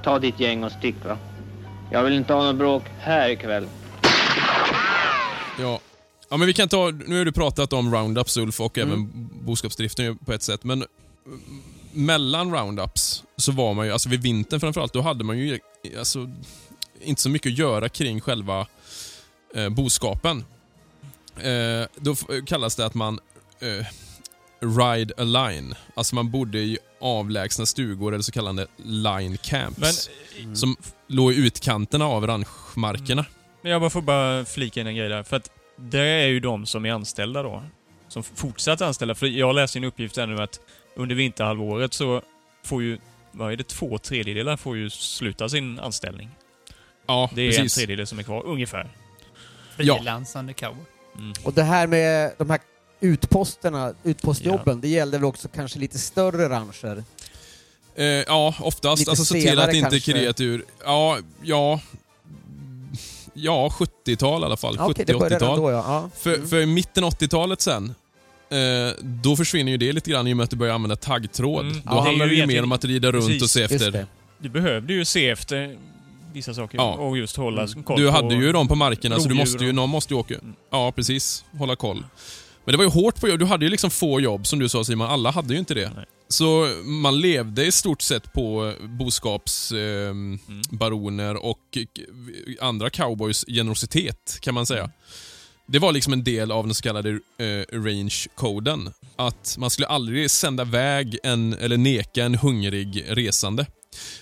[0.02, 1.18] Ta ditt gäng och stick va.
[1.92, 3.66] Jag vill inte ha något bråk här ikväll.
[5.58, 5.80] Ja.
[6.28, 6.90] ja, men vi kan ta...
[7.06, 8.88] Nu har du pratat om roundups, Ulf, och Mm.
[8.88, 10.84] även boskapsdriften på ett sätt, men
[11.26, 11.40] mm,
[11.92, 15.58] mellan roundups så var man ju, alltså vid vintern framförallt, då hade man ju
[15.98, 16.30] alltså,
[17.02, 18.66] inte så mycket att göra kring själva
[19.54, 20.44] eh, boskapen.
[21.36, 22.14] Eh, då
[22.46, 23.18] kallas det att man
[23.60, 23.86] eh,
[24.60, 25.74] ride a line.
[25.94, 30.10] Alltså man bodde i avlägsna stugor eller så kallade line camps.
[30.44, 33.24] Men som f- låg i utkanterna av ranchmarkerna.
[33.62, 35.22] Men jag bara får bara flika in en grej där.
[35.22, 37.62] För att det är ju de som är anställda då.
[38.08, 39.14] Som fortsatt anställda.
[39.14, 40.60] För jag läste en uppgift där nu att
[40.96, 42.22] under vinterhalvåret så
[42.64, 42.98] får ju,
[43.32, 46.30] vad är det, två tredjedelar får ju sluta sin anställning.
[47.06, 47.74] Ja, Det är en precis.
[47.74, 48.90] tredjedel som är kvar, ungefär.
[49.76, 49.96] Ja.
[49.96, 50.84] Frilansande cowboy.
[51.18, 51.32] Mm.
[51.44, 52.60] Och det här med de här
[53.02, 57.04] utposterna, utpostjobben, det gällde väl också kanske lite större rancher?
[57.96, 58.98] Eh, ja, oftast.
[59.00, 60.12] Lite alltså se till att inte kanske.
[60.12, 60.64] kreatur...
[60.84, 61.80] Ja, ja...
[63.34, 63.68] Ja,
[64.04, 64.74] 70-tal i alla fall.
[64.78, 65.60] Ja, började 70-80-tal.
[65.60, 65.76] då ja.
[65.86, 66.10] ja.
[66.20, 66.48] För, Mm.
[66.48, 67.94] för i mitten 80-talet sen,
[68.50, 68.58] eh,
[69.00, 71.66] då försvinner ju det lite grann i och med att du börjar använda taggtråd.
[71.66, 71.72] Mm.
[71.74, 73.62] Då Ja, det handlar ju det ju mer om att rida runt Precis, och se
[73.62, 74.06] efter.
[74.38, 75.76] Du behövde ju se efter
[76.32, 76.92] vissa saker Ja.
[76.94, 79.90] och just hålla koll Du hade ju dem på markerna så du måste ju, någon
[79.90, 80.34] måste ju åka.
[80.34, 80.54] Mm.
[80.70, 81.44] Ja, precis.
[81.58, 82.04] Hålla koll.
[82.64, 83.38] Men det var ju hårt på jobb.
[83.38, 85.06] Du hade ju liksom få jobb som du sa Simon.
[85.10, 85.92] Alla hade ju inte det.
[85.96, 86.04] Nej.
[86.28, 90.38] Så man levde i stort sett på boskapsbaroner Mm.
[90.72, 92.02] eh, baroner och k-
[92.60, 94.90] andra cowboys generositet kan man säga.
[95.66, 98.92] Det var liksom en del av den så kallade eh, range-koden.
[99.16, 103.66] Att man skulle aldrig sända iväg en, eller neka en hungrig resande.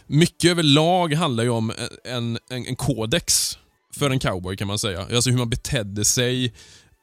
[0.07, 1.73] Mycket överlag handlar ju om
[2.05, 3.59] en, en, en kodex
[3.97, 5.07] för en cowboy kan man säga.
[5.15, 6.53] Alltså hur man betedde sig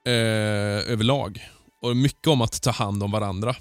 [0.08, 1.50] eh, överlag.
[1.82, 3.56] Och mycket om att ta hand om varandra.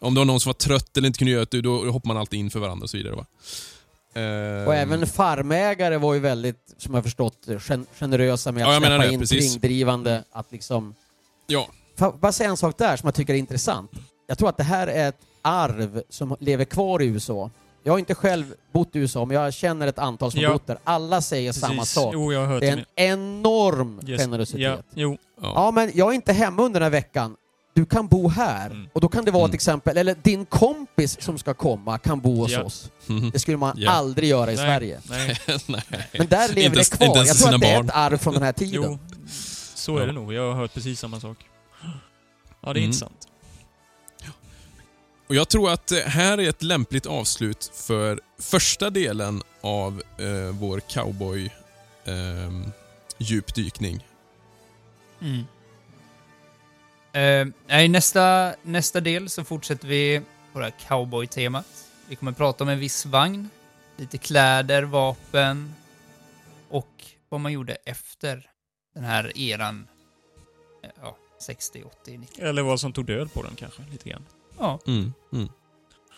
[0.00, 2.16] Om det var någon som var trött eller inte kunde göra det, då hoppar man
[2.16, 3.14] alltid in för varandra och så vidare.
[3.14, 3.26] Va?
[4.14, 8.82] Eh, Och även farmägare var ju väldigt, som jag förstått, gen- generösa med Ja, att
[8.82, 9.38] menar släppa det, in precis.
[9.52, 10.94] kringdrivande, att liksom...
[11.46, 11.68] Ja,
[11.98, 13.90] Får bara säga en sak där som jag tycker är intressant.
[14.26, 17.50] Jag tror att det här är ett arv som lever kvar i USA.
[17.88, 20.52] Jag har inte själv bott i USA, men jag känner ett antal som Ja.
[20.52, 20.78] bott där.
[20.84, 21.94] Alla säger samma Precis.
[21.94, 22.14] sak.
[22.14, 22.84] Jo, jag har hört Det är det.
[23.02, 24.20] en enorm Yes.
[24.20, 24.60] generositet.
[24.62, 25.18] Ja, jo.
[25.42, 25.52] ja.
[25.54, 27.36] Ja, men jag är inte hemma under den här veckan.
[27.74, 28.66] Du kan bo här.
[28.70, 28.88] Mm.
[28.92, 29.50] Och då kan det vara Mm.
[29.50, 32.62] till exempel, eller din kompis som ska komma kan bo hos Ja.
[32.62, 32.90] oss.
[33.06, 33.30] Mhm.
[33.30, 33.90] Det skulle man Ja.
[33.90, 35.00] aldrig göra i Nej, Sverige.
[35.10, 35.36] Nej.
[36.18, 37.06] Men där lever Inte det kvar.
[37.06, 37.86] inte ens Jag tror sina att det är barn.
[37.88, 38.82] ett arv från den här tiden.
[38.84, 38.98] Jo,
[39.74, 40.32] så är det nog.
[40.32, 41.38] Jag har hört precis samma sak.
[41.82, 41.88] Ja,
[42.60, 42.84] det är Mm.
[42.84, 43.28] intressant.
[45.28, 50.50] Och jag tror att det här är ett lämpligt avslut för första delen av eh,
[50.52, 51.44] vår cowboy
[52.04, 52.68] eh,
[53.18, 54.06] djupdykning.
[55.20, 55.44] Mm.
[57.12, 60.22] Eh, nej, nästa, nästa del så fortsätter vi
[60.52, 61.66] på det här cowboy-temat.
[62.08, 63.48] Vi kommer prata om en viss vagn,
[63.96, 65.74] lite kläder, vapen
[66.68, 68.50] och vad man gjorde efter
[68.94, 69.88] den här eran.
[70.82, 72.44] eh, Ja, 60, 80, 90.
[72.44, 74.24] Eller vad som tog död på den kanske, lite grann.
[74.58, 75.48] Ja, Mm, mm.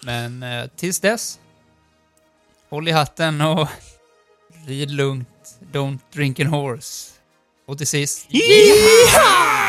[0.05, 1.41] men eh, tills dess,
[2.71, 3.69] håll i hatten och
[4.67, 5.59] rid lugnt.
[5.73, 7.11] Don't drink an horse.
[7.67, 8.27] Och till sist...
[8.31, 9.60] Yeehaw!